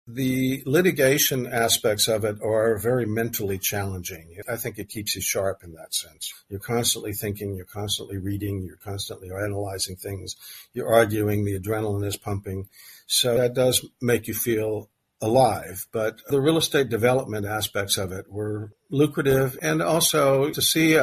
The 0.08 0.62
litigation 0.64 1.46
aspects 1.46 2.06
of 2.06 2.24
it 2.24 2.36
are 2.40 2.78
very 2.78 3.06
mentally 3.06 3.58
challenging. 3.58 4.36
I 4.48 4.56
think 4.56 4.78
it 4.78 4.88
keeps 4.88 5.16
you 5.16 5.20
sharp 5.20 5.64
in 5.64 5.72
that 5.72 5.92
sense. 5.94 6.32
You're 6.48 6.60
constantly 6.60 7.12
thinking, 7.12 7.56
you're 7.56 7.66
constantly 7.66 8.16
reading, 8.16 8.62
you're 8.62 8.76
constantly 8.76 9.30
analyzing 9.30 9.96
things, 9.96 10.36
you're 10.72 10.92
arguing, 10.92 11.44
the 11.44 11.58
adrenaline 11.58 12.06
is 12.06 12.16
pumping. 12.16 12.68
So 13.08 13.36
that 13.36 13.54
does 13.54 13.84
make 14.00 14.28
you 14.28 14.34
feel 14.34 14.88
alive. 15.20 15.86
But 15.90 16.20
the 16.28 16.40
real 16.40 16.58
estate 16.58 16.88
development 16.88 17.44
aspects 17.44 17.98
of 17.98 18.12
it 18.12 18.30
were 18.30 18.70
lucrative 18.90 19.58
and 19.60 19.82
also 19.82 20.50
to 20.50 20.62
see 20.62 20.96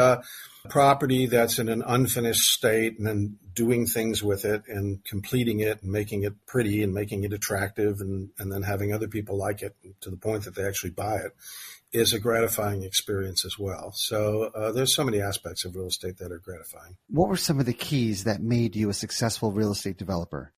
property 0.70 1.26
that's 1.26 1.60
in 1.60 1.70
an 1.70 1.84
unfinished 1.86 2.52
state 2.52 2.98
and 2.98 3.08
then 3.08 3.38
doing 3.54 3.86
things 3.86 4.24
with 4.24 4.46
it 4.46 4.64
and 4.68 5.04
completing 5.04 5.60
it 5.60 5.82
and 5.84 5.92
making 5.92 6.24
it 6.24 6.34
pretty 6.46 6.84
and 6.84 6.94
making 6.94 7.24
it 7.24 7.34
attractive 7.34 8.00
and, 8.00 8.30
and 8.40 8.52
then 8.52 8.64
having 8.64 8.94
other 8.94 9.08
people 9.08 9.38
like 9.38 9.62
it 9.62 9.76
to 10.02 10.10
the 10.10 10.18
point 10.18 10.44
that 10.46 10.56
they 10.56 10.66
actually 10.66 10.90
buy 10.90 11.16
it 11.16 11.32
is 11.92 12.14
a 12.14 12.20
gratifying 12.20 12.84
experience 12.84 13.46
as 13.46 13.60
well. 13.60 13.92
So 13.94 14.52
uh, 14.56 14.72
there's 14.72 14.96
so 14.96 15.04
many 15.04 15.22
aspects 15.22 15.64
of 15.64 15.76
real 15.76 15.88
estate 15.88 16.18
that 16.18 16.32
are 16.32 16.40
gratifying. 16.40 16.98
What 17.08 17.30
were 17.30 17.38
some 17.38 17.60
of 17.60 17.68
the 17.68 17.74
keys 17.74 18.24
that 18.24 18.42
made 18.42 18.76
you 18.76 18.90
a 18.90 18.94
successful 18.94 19.52
real 19.52 19.72
estate 19.72 19.98
developer? 19.98 20.52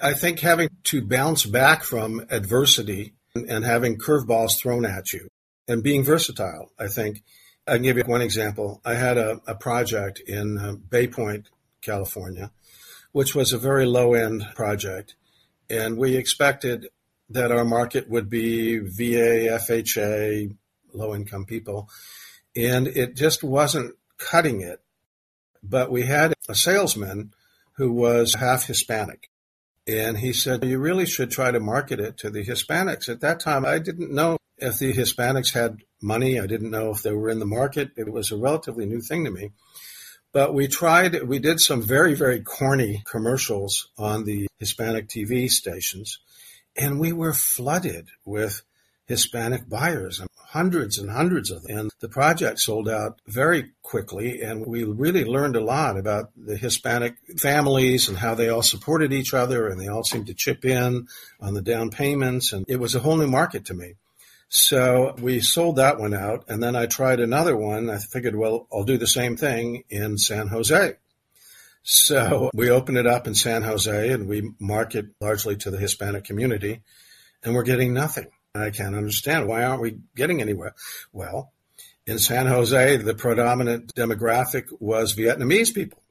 I 0.00 0.14
think 0.14 0.40
having 0.40 0.68
to 0.84 1.04
bounce 1.04 1.44
back 1.44 1.82
from 1.82 2.24
adversity 2.30 3.14
and 3.34 3.64
having 3.64 3.98
curveballs 3.98 4.58
thrown 4.58 4.84
at 4.84 5.12
you 5.12 5.28
and 5.68 5.82
being 5.82 6.04
versatile, 6.04 6.70
I 6.78 6.88
think 6.88 7.22
I 7.66 7.74
can 7.74 7.82
give 7.82 7.96
you 7.96 8.04
one 8.04 8.22
example. 8.22 8.80
I 8.84 8.94
had 8.94 9.18
a, 9.18 9.40
a 9.46 9.54
project 9.54 10.20
in 10.20 10.58
uh, 10.58 10.72
Bay 10.74 11.08
Point, 11.08 11.48
California, 11.82 12.52
which 13.12 13.34
was 13.34 13.52
a 13.52 13.58
very 13.58 13.86
low 13.86 14.14
end 14.14 14.46
project. 14.54 15.16
And 15.68 15.98
we 15.98 16.16
expected 16.16 16.88
that 17.30 17.50
our 17.50 17.64
market 17.64 18.08
would 18.08 18.30
be 18.30 18.78
VA, 18.78 19.58
FHA, 19.58 20.54
low 20.92 21.14
income 21.14 21.44
people. 21.44 21.88
And 22.54 22.86
it 22.86 23.16
just 23.16 23.42
wasn't 23.42 23.96
cutting 24.16 24.60
it. 24.60 24.80
But 25.62 25.90
we 25.90 26.04
had 26.04 26.34
a 26.48 26.54
salesman 26.54 27.34
who 27.72 27.92
was 27.92 28.34
half 28.34 28.66
Hispanic. 28.66 29.28
And 29.88 30.18
he 30.18 30.32
said, 30.32 30.64
You 30.64 30.78
really 30.78 31.06
should 31.06 31.30
try 31.30 31.50
to 31.50 31.60
market 31.60 31.98
it 31.98 32.16
to 32.18 32.30
the 32.30 32.44
Hispanics. 32.44 33.08
At 33.08 33.20
that 33.20 33.40
time, 33.40 33.64
I 33.64 33.78
didn't 33.78 34.12
know 34.12 34.38
if 34.66 34.78
the 34.78 34.92
Hispanics 34.92 35.54
had 35.54 35.78
money. 36.02 36.40
I 36.40 36.46
didn't 36.46 36.70
know 36.70 36.90
if 36.90 37.02
they 37.02 37.12
were 37.12 37.30
in 37.30 37.38
the 37.38 37.46
market. 37.46 37.90
It 37.96 38.12
was 38.12 38.30
a 38.30 38.36
relatively 38.36 38.84
new 38.84 39.00
thing 39.00 39.24
to 39.24 39.30
me. 39.30 39.52
But 40.32 40.52
we 40.52 40.68
tried, 40.68 41.22
we 41.22 41.38
did 41.38 41.60
some 41.60 41.80
very, 41.80 42.14
very 42.14 42.40
corny 42.40 43.02
commercials 43.06 43.88
on 43.96 44.24
the 44.24 44.48
Hispanic 44.58 45.08
TV 45.08 45.48
stations, 45.48 46.18
and 46.76 47.00
we 47.00 47.12
were 47.12 47.32
flooded 47.32 48.08
with 48.24 48.62
Hispanic 49.06 49.68
buyers, 49.68 50.20
hundreds 50.36 50.98
and 50.98 51.10
hundreds 51.10 51.50
of 51.50 51.62
them. 51.62 51.78
And 51.78 51.90
the 52.00 52.08
project 52.08 52.58
sold 52.58 52.88
out 52.88 53.20
very 53.26 53.70
quickly, 53.82 54.42
and 54.42 54.66
we 54.66 54.82
really 54.82 55.24
learned 55.24 55.56
a 55.56 55.64
lot 55.64 55.96
about 55.96 56.32
the 56.36 56.56
Hispanic 56.56 57.14
families 57.38 58.08
and 58.08 58.18
how 58.18 58.34
they 58.34 58.48
all 58.48 58.62
supported 58.62 59.12
each 59.12 59.32
other, 59.32 59.68
and 59.68 59.80
they 59.80 59.88
all 59.88 60.04
seemed 60.04 60.26
to 60.26 60.34
chip 60.34 60.64
in 60.64 61.06
on 61.40 61.54
the 61.54 61.62
down 61.62 61.90
payments, 61.90 62.52
and 62.52 62.66
it 62.68 62.80
was 62.80 62.94
a 62.94 63.00
whole 63.00 63.16
new 63.16 63.28
market 63.28 63.66
to 63.66 63.74
me. 63.74 63.94
So 64.48 65.14
we 65.20 65.40
sold 65.40 65.76
that 65.76 65.98
one 65.98 66.14
out, 66.14 66.44
and 66.48 66.62
then 66.62 66.76
I 66.76 66.86
tried 66.86 67.20
another 67.20 67.56
one. 67.56 67.90
I 67.90 67.98
figured, 67.98 68.36
well, 68.36 68.68
I'll 68.72 68.84
do 68.84 68.96
the 68.96 69.06
same 69.06 69.36
thing 69.36 69.82
in 69.88 70.18
San 70.18 70.48
Jose. 70.48 70.94
So 71.82 72.50
we 72.52 72.70
open 72.70 72.96
it 72.96 73.06
up 73.06 73.28
in 73.28 73.34
San 73.34 73.62
Jose 73.62 74.10
and 74.10 74.28
we 74.28 74.50
market 74.58 75.06
largely 75.20 75.54
to 75.58 75.70
the 75.70 75.78
Hispanic 75.78 76.24
community, 76.24 76.82
and 77.44 77.54
we're 77.54 77.62
getting 77.62 77.94
nothing. 77.94 78.26
I 78.56 78.70
can't 78.70 78.96
understand 78.96 79.46
why 79.46 79.64
aren't 79.64 79.82
we 79.82 79.98
getting 80.16 80.40
anywhere? 80.40 80.74
Well, 81.12 81.52
in 82.06 82.18
San 82.18 82.46
Jose, 82.46 82.96
the 82.96 83.14
predominant 83.14 83.94
demographic 83.94 84.64
was 84.80 85.14
Vietnamese 85.14 85.74
people. 85.74 86.02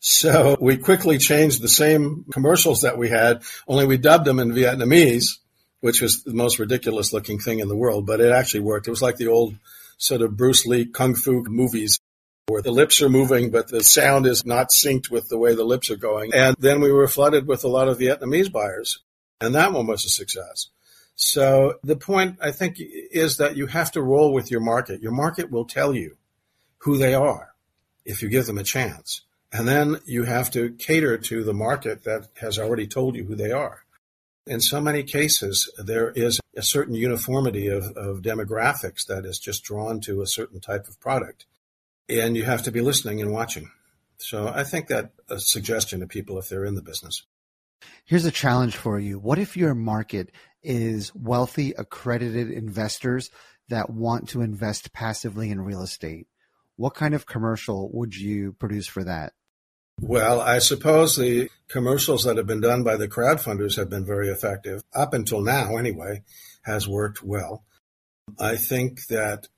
So 0.00 0.56
we 0.60 0.76
quickly 0.76 1.18
changed 1.18 1.60
the 1.60 1.68
same 1.68 2.24
commercials 2.32 2.82
that 2.82 2.96
we 2.98 3.08
had, 3.08 3.42
only 3.66 3.86
we 3.86 3.98
dubbed 3.98 4.26
them 4.26 4.38
in 4.38 4.52
Vietnamese 4.52 5.38
which 5.84 6.00
was 6.00 6.22
the 6.22 6.32
most 6.32 6.58
ridiculous 6.58 7.12
looking 7.12 7.38
thing 7.38 7.58
in 7.58 7.68
the 7.68 7.76
world, 7.76 8.06
but 8.06 8.18
it 8.18 8.32
actually 8.32 8.60
worked. 8.60 8.86
It 8.86 8.90
was 8.90 9.02
like 9.02 9.18
the 9.18 9.28
old 9.28 9.54
sort 9.98 10.22
of 10.22 10.34
Bruce 10.34 10.64
Lee 10.64 10.86
kung 10.86 11.14
fu 11.14 11.42
movies 11.42 12.00
where 12.46 12.62
the 12.62 12.70
lips 12.70 13.02
are 13.02 13.10
moving, 13.10 13.50
but 13.50 13.68
the 13.68 13.84
sound 13.84 14.24
is 14.24 14.46
not 14.46 14.70
synced 14.70 15.10
with 15.10 15.28
the 15.28 15.36
way 15.36 15.54
the 15.54 15.62
lips 15.62 15.90
are 15.90 15.96
going. 15.96 16.32
And 16.32 16.56
then 16.58 16.80
we 16.80 16.90
were 16.90 17.06
flooded 17.06 17.46
with 17.46 17.64
a 17.64 17.68
lot 17.68 17.88
of 17.88 17.98
Vietnamese 17.98 18.50
buyers, 18.50 19.00
and 19.42 19.54
that 19.56 19.74
one 19.74 19.86
was 19.86 20.06
a 20.06 20.08
success. 20.08 20.68
So 21.16 21.74
the 21.84 21.96
point 21.96 22.38
I 22.40 22.50
think 22.50 22.76
is 22.78 23.36
that 23.36 23.58
you 23.58 23.66
have 23.66 23.92
to 23.92 24.00
roll 24.00 24.32
with 24.32 24.50
your 24.50 24.62
market. 24.62 25.02
Your 25.02 25.12
market 25.12 25.50
will 25.50 25.66
tell 25.66 25.94
you 25.94 26.16
who 26.78 26.96
they 26.96 27.12
are 27.12 27.52
if 28.06 28.22
you 28.22 28.30
give 28.30 28.46
them 28.46 28.56
a 28.56 28.64
chance. 28.64 29.20
And 29.52 29.68
then 29.68 30.00
you 30.06 30.24
have 30.24 30.50
to 30.52 30.70
cater 30.70 31.18
to 31.18 31.44
the 31.44 31.52
market 31.52 32.04
that 32.04 32.28
has 32.40 32.58
already 32.58 32.86
told 32.86 33.16
you 33.16 33.24
who 33.24 33.34
they 33.36 33.52
are. 33.52 33.83
In 34.46 34.60
so 34.60 34.80
many 34.80 35.02
cases, 35.02 35.70
there 35.78 36.10
is 36.10 36.38
a 36.56 36.62
certain 36.62 36.94
uniformity 36.94 37.68
of, 37.68 37.84
of 37.96 38.20
demographics 38.20 39.06
that 39.06 39.24
is 39.24 39.38
just 39.38 39.64
drawn 39.64 40.00
to 40.02 40.20
a 40.20 40.26
certain 40.26 40.60
type 40.60 40.86
of 40.86 41.00
product. 41.00 41.46
And 42.08 42.36
you 42.36 42.44
have 42.44 42.62
to 42.64 42.70
be 42.70 42.82
listening 42.82 43.22
and 43.22 43.32
watching. 43.32 43.70
So 44.18 44.48
I 44.48 44.64
think 44.64 44.88
that 44.88 45.12
a 45.28 45.40
suggestion 45.40 46.00
to 46.00 46.06
people 46.06 46.38
if 46.38 46.48
they're 46.48 46.64
in 46.64 46.74
the 46.74 46.82
business. 46.82 47.24
Here's 48.04 48.24
a 48.26 48.30
challenge 48.30 48.76
for 48.76 48.98
you. 48.98 49.18
What 49.18 49.38
if 49.38 49.56
your 49.56 49.74
market 49.74 50.30
is 50.62 51.14
wealthy, 51.14 51.72
accredited 51.72 52.50
investors 52.50 53.30
that 53.68 53.90
want 53.90 54.28
to 54.30 54.42
invest 54.42 54.92
passively 54.92 55.50
in 55.50 55.60
real 55.60 55.82
estate? 55.82 56.26
What 56.76 56.94
kind 56.94 57.14
of 57.14 57.26
commercial 57.26 57.90
would 57.92 58.14
you 58.14 58.52
produce 58.52 58.86
for 58.86 59.04
that? 59.04 59.32
Well, 60.00 60.40
I 60.40 60.58
suppose 60.58 61.16
the 61.16 61.48
commercials 61.68 62.24
that 62.24 62.36
have 62.36 62.46
been 62.46 62.60
done 62.60 62.82
by 62.82 62.96
the 62.96 63.08
crowdfunders 63.08 63.76
have 63.76 63.88
been 63.88 64.04
very 64.04 64.28
effective. 64.28 64.82
Up 64.94 65.14
until 65.14 65.40
now, 65.40 65.76
anyway, 65.76 66.22
has 66.62 66.88
worked 66.88 67.22
well. 67.22 67.64
I 68.38 68.56
think 68.56 69.06
that 69.06 69.48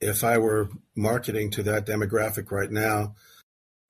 if 0.00 0.22
I 0.22 0.38
were 0.38 0.68
marketing 0.94 1.50
to 1.52 1.62
that 1.64 1.86
demographic 1.86 2.50
right 2.50 2.70
now, 2.70 3.14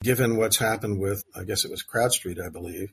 given 0.02 0.36
what's 0.36 0.58
happened 0.58 1.00
with, 1.00 1.24
I 1.34 1.44
guess 1.44 1.64
it 1.64 1.70
was 1.70 1.84
CrowdStreet, 1.84 2.44
I 2.44 2.50
believe, 2.50 2.92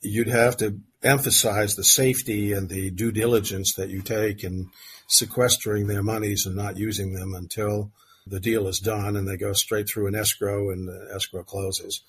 you'd 0.00 0.28
have 0.28 0.56
to 0.58 0.80
emphasize 1.02 1.74
the 1.74 1.84
safety 1.84 2.52
and 2.52 2.68
the 2.68 2.90
due 2.90 3.12
diligence 3.12 3.74
that 3.74 3.90
you 3.90 4.00
take 4.00 4.44
in 4.44 4.70
sequestering 5.08 5.86
their 5.86 6.02
monies 6.02 6.46
and 6.46 6.56
not 6.56 6.76
using 6.76 7.12
them 7.12 7.34
until 7.34 7.92
the 8.26 8.40
deal 8.40 8.68
is 8.68 8.78
done 8.78 9.16
and 9.16 9.26
they 9.26 9.36
go 9.36 9.52
straight 9.52 9.88
through 9.88 10.06
an 10.06 10.14
escrow 10.14 10.70
and 10.70 10.88
the 10.88 11.10
escrow 11.14 11.42
closes. 11.42 12.02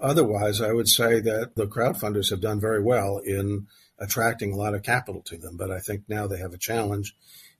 Otherwise, 0.00 0.60
I 0.60 0.72
would 0.72 0.88
say 0.88 1.20
that 1.20 1.56
the 1.56 1.66
crowdfunders 1.66 2.30
have 2.30 2.40
done 2.40 2.60
very 2.60 2.82
well 2.82 3.18
in 3.18 3.66
attracting 3.98 4.52
a 4.52 4.56
lot 4.56 4.74
of 4.74 4.82
capital 4.82 5.22
to 5.26 5.36
them. 5.36 5.56
But 5.56 5.70
I 5.70 5.78
think 5.78 6.04
now 6.08 6.26
they 6.26 6.38
have 6.38 6.52
a 6.52 6.58
challenge 6.58 7.14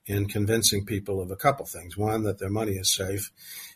in 0.06 0.26
convincing 0.26 0.86
people 0.86 1.20
of 1.20 1.30
a 1.30 1.36
couple 1.36 1.66
things. 1.66 1.96
One, 1.96 2.22
that 2.24 2.38
their 2.38 2.50
money 2.50 2.72
is 2.72 2.92
safe, 2.92 3.30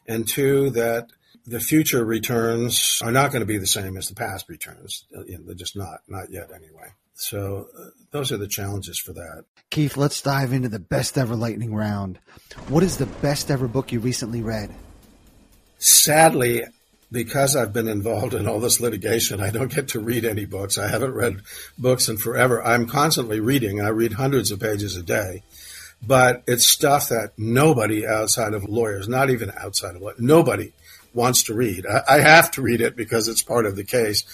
and 0.06 0.26
two, 0.26 0.70
that 0.70 1.08
the 1.46 1.60
future 1.60 2.04
returns 2.04 3.00
are 3.02 3.12
not 3.12 3.30
going 3.30 3.40
to 3.40 3.46
be 3.46 3.58
the 3.58 3.66
same 3.66 3.96
as 3.96 4.08
the 4.08 4.14
past 4.14 4.48
returns. 4.48 5.04
You 5.10 5.38
know, 5.38 5.44
they're 5.46 5.54
just 5.54 5.76
not, 5.76 6.00
not 6.08 6.30
yet 6.30 6.50
anyway. 6.54 6.88
So 7.14 7.68
uh, 7.78 7.90
those 8.10 8.32
are 8.32 8.38
the 8.38 8.48
challenges 8.48 8.98
for 8.98 9.12
that. 9.12 9.44
Keith, 9.70 9.96
let's 9.96 10.22
dive 10.22 10.52
into 10.52 10.68
the 10.68 10.78
best 10.78 11.18
ever 11.18 11.36
lightning 11.36 11.74
round. 11.74 12.18
What 12.68 12.82
is 12.82 12.96
the 12.96 13.06
best 13.06 13.50
ever 13.50 13.68
book 13.68 13.92
you 13.92 14.00
recently 14.00 14.42
read? 14.42 14.70
Sadly, 15.78 16.64
because 17.14 17.54
I've 17.54 17.72
been 17.72 17.86
involved 17.86 18.34
in 18.34 18.48
all 18.48 18.58
this 18.58 18.80
litigation, 18.80 19.40
I 19.40 19.50
don't 19.50 19.72
get 19.72 19.88
to 19.88 20.00
read 20.00 20.24
any 20.24 20.44
books. 20.44 20.76
I 20.76 20.88
haven't 20.88 21.14
read 21.14 21.42
books 21.78 22.08
in 22.08 22.18
forever. 22.18 22.62
I'm 22.62 22.86
constantly 22.86 23.38
reading. 23.38 23.80
I 23.80 23.88
read 23.88 24.14
hundreds 24.14 24.50
of 24.50 24.58
pages 24.58 24.96
a 24.96 25.02
day, 25.02 25.44
but 26.04 26.42
it's 26.48 26.66
stuff 26.66 27.08
that 27.08 27.30
nobody 27.38 28.04
outside 28.06 28.52
of 28.52 28.64
lawyers, 28.64 29.08
not 29.08 29.30
even 29.30 29.52
outside 29.56 29.94
of 29.94 30.02
lawyers, 30.02 30.18
nobody 30.18 30.72
wants 31.14 31.44
to 31.44 31.54
read. 31.54 31.86
I, 31.86 32.16
I 32.16 32.20
have 32.20 32.50
to 32.52 32.62
read 32.62 32.80
it 32.80 32.96
because 32.96 33.28
it's 33.28 33.42
part 33.42 33.64
of 33.64 33.76
the 33.76 33.84
case. 33.84 34.24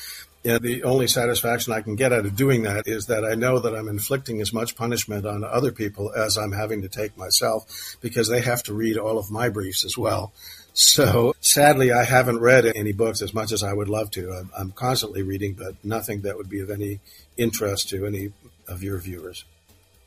And 0.43 0.63
the 0.63 0.85
only 0.85 1.07
satisfaction 1.07 1.75
I 1.75 1.83
can 1.83 1.97
get 1.97 2.15
out 2.15 2.25
of 2.25 2.35
doing 2.35 2.63
that 2.63 2.89
is 2.89 3.07
that 3.07 3.27
I 3.27 3.35
know 3.35 3.59
that 3.59 3.77
I'm 3.77 3.89
inflicting 3.89 4.41
as 4.41 4.55
much 4.55 4.75
punishment 4.75 5.27
on 5.27 5.45
other 5.45 5.71
people 5.71 6.15
as 6.17 6.39
I'm 6.39 6.53
having 6.53 6.81
to 6.81 6.89
take 6.89 7.15
myself 7.19 7.99
because 8.01 8.29
they 8.29 8.41
have 8.41 8.63
to 8.63 8.73
read 8.73 8.97
all 8.97 9.19
of 9.19 9.31
my 9.31 9.51
briefs 9.51 9.85
as 9.85 9.99
well. 9.99 10.33
So 10.81 11.35
sadly, 11.41 11.93
I 11.93 12.05
haven't 12.05 12.41
read 12.41 12.65
any 12.65 12.93
books 12.93 13.21
as 13.21 13.35
much 13.35 13.53
as 13.53 13.63
I 13.63 13.73
would 13.73 13.91
love 13.91 14.11
to. 14.13 14.33
I'm, 14.33 14.51
I'm 14.57 14.73
constantly 14.73 15.23
reading, 15.23 15.53
but 15.53 15.75
nothing 15.85 16.23
that 16.23 16.39
would 16.39 16.49
be 16.49 16.61
of 16.61 16.71
any 16.71 17.01
interest 17.37 17.91
to 17.91 18.07
any 18.07 18.33
of 18.67 18.83
your 18.83 18.99
viewers. 18.99 19.45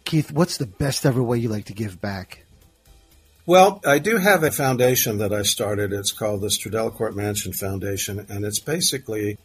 Keith, 0.04 0.32
what's 0.32 0.58
the 0.58 0.66
best 0.66 1.06
ever 1.06 1.22
way 1.22 1.38
you 1.38 1.48
like 1.48 1.66
to 1.66 1.74
give 1.74 2.02
back? 2.02 2.44
Well, 3.46 3.82
I 3.86 4.00
do 4.00 4.18
have 4.18 4.44
a 4.44 4.50
foundation 4.50 5.20
that 5.20 5.32
I 5.32 5.44
started. 5.44 5.94
It's 5.94 6.12
called 6.12 6.42
the 6.42 6.48
Stradell 6.48 6.92
Court 6.92 7.16
Mansion 7.16 7.54
Foundation, 7.54 8.26
and 8.28 8.44
it's 8.44 8.60
basically 8.60 9.38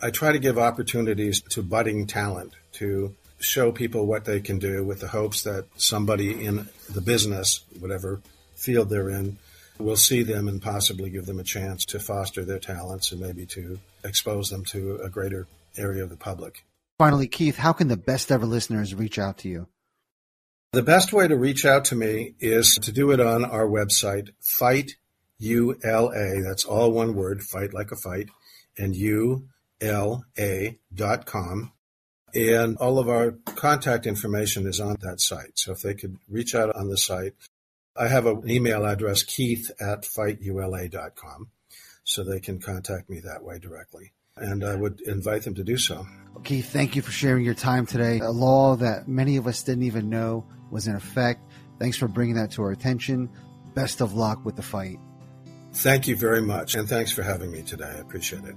I 0.00 0.10
try 0.10 0.30
to 0.30 0.38
give 0.38 0.56
opportunities 0.56 1.40
to 1.40 1.62
budding 1.62 2.06
talent 2.06 2.52
to 2.74 3.14
show 3.40 3.72
people 3.72 4.06
what 4.06 4.24
they 4.24 4.40
can 4.40 4.58
do 4.58 4.84
with 4.84 5.00
the 5.00 5.08
hopes 5.08 5.42
that 5.42 5.66
somebody 5.76 6.44
in 6.44 6.68
the 6.88 7.00
business, 7.00 7.64
whatever 7.80 8.20
field 8.54 8.88
they're 8.88 9.10
in, 9.10 9.38
will 9.78 9.96
see 9.96 10.22
them 10.22 10.48
and 10.48 10.60
possibly 10.60 11.10
give 11.10 11.26
them 11.26 11.38
a 11.38 11.44
chance 11.44 11.84
to 11.86 11.98
foster 11.98 12.44
their 12.44 12.58
talents 12.58 13.12
and 13.12 13.20
maybe 13.20 13.46
to 13.46 13.78
expose 14.04 14.50
them 14.50 14.64
to 14.64 14.96
a 15.02 15.10
greater 15.10 15.46
area 15.76 16.02
of 16.02 16.10
the 16.10 16.16
public. 16.16 16.64
Finally, 16.98 17.28
Keith, 17.28 17.56
how 17.56 17.72
can 17.72 17.88
the 17.88 17.96
best 17.96 18.32
ever 18.32 18.46
listeners 18.46 18.94
reach 18.94 19.18
out 19.18 19.38
to 19.38 19.48
you? 19.48 19.68
The 20.72 20.82
best 20.82 21.12
way 21.12 21.28
to 21.28 21.36
reach 21.36 21.64
out 21.64 21.86
to 21.86 21.94
me 21.94 22.34
is 22.40 22.78
to 22.82 22.92
do 22.92 23.10
it 23.10 23.20
on 23.20 23.44
our 23.44 23.66
website, 23.66 24.30
Fight 24.40 24.92
ULA. 25.38 26.42
That's 26.42 26.64
all 26.64 26.92
one 26.92 27.14
word, 27.14 27.42
fight 27.42 27.74
like 27.74 27.92
a 27.92 27.96
fight, 27.96 28.28
and 28.78 28.94
U 28.96 29.48
la.com. 29.82 31.72
And 32.34 32.76
all 32.78 32.98
of 32.98 33.08
our 33.08 33.32
contact 33.44 34.06
information 34.06 34.66
is 34.66 34.80
on 34.80 34.96
that 35.00 35.20
site. 35.20 35.52
So 35.58 35.72
if 35.72 35.80
they 35.80 35.94
could 35.94 36.18
reach 36.28 36.54
out 36.54 36.74
on 36.74 36.88
the 36.88 36.98
site, 36.98 37.34
I 37.98 38.08
have 38.08 38.26
an 38.26 38.48
email 38.48 38.84
address, 38.84 39.22
keith 39.22 39.70
at 39.80 40.02
fightula.com, 40.02 41.50
so 42.04 42.24
they 42.24 42.40
can 42.40 42.60
contact 42.60 43.08
me 43.10 43.20
that 43.20 43.42
way 43.42 43.58
directly. 43.58 44.12
And 44.36 44.64
I 44.64 44.74
would 44.74 45.00
invite 45.00 45.42
them 45.42 45.54
to 45.54 45.64
do 45.64 45.78
so. 45.78 46.06
Keith, 46.44 46.70
thank 46.70 46.94
you 46.94 47.02
for 47.02 47.10
sharing 47.10 47.44
your 47.44 47.54
time 47.54 47.86
today. 47.86 48.20
A 48.20 48.30
law 48.30 48.76
that 48.76 49.08
many 49.08 49.36
of 49.36 49.46
us 49.46 49.62
didn't 49.62 49.84
even 49.84 50.10
know 50.10 50.46
was 50.70 50.86
in 50.86 50.94
effect. 50.94 51.40
Thanks 51.78 51.96
for 51.96 52.08
bringing 52.08 52.36
that 52.36 52.50
to 52.52 52.62
our 52.62 52.70
attention. 52.70 53.30
Best 53.74 54.00
of 54.00 54.14
luck 54.14 54.44
with 54.44 54.56
the 54.56 54.62
fight. 54.62 54.98
Thank 55.72 56.06
you 56.06 56.16
very 56.16 56.42
much. 56.42 56.74
And 56.74 56.88
thanks 56.88 57.12
for 57.12 57.22
having 57.22 57.50
me 57.50 57.62
today. 57.62 57.90
I 57.96 57.98
appreciate 57.98 58.44
it 58.44 58.56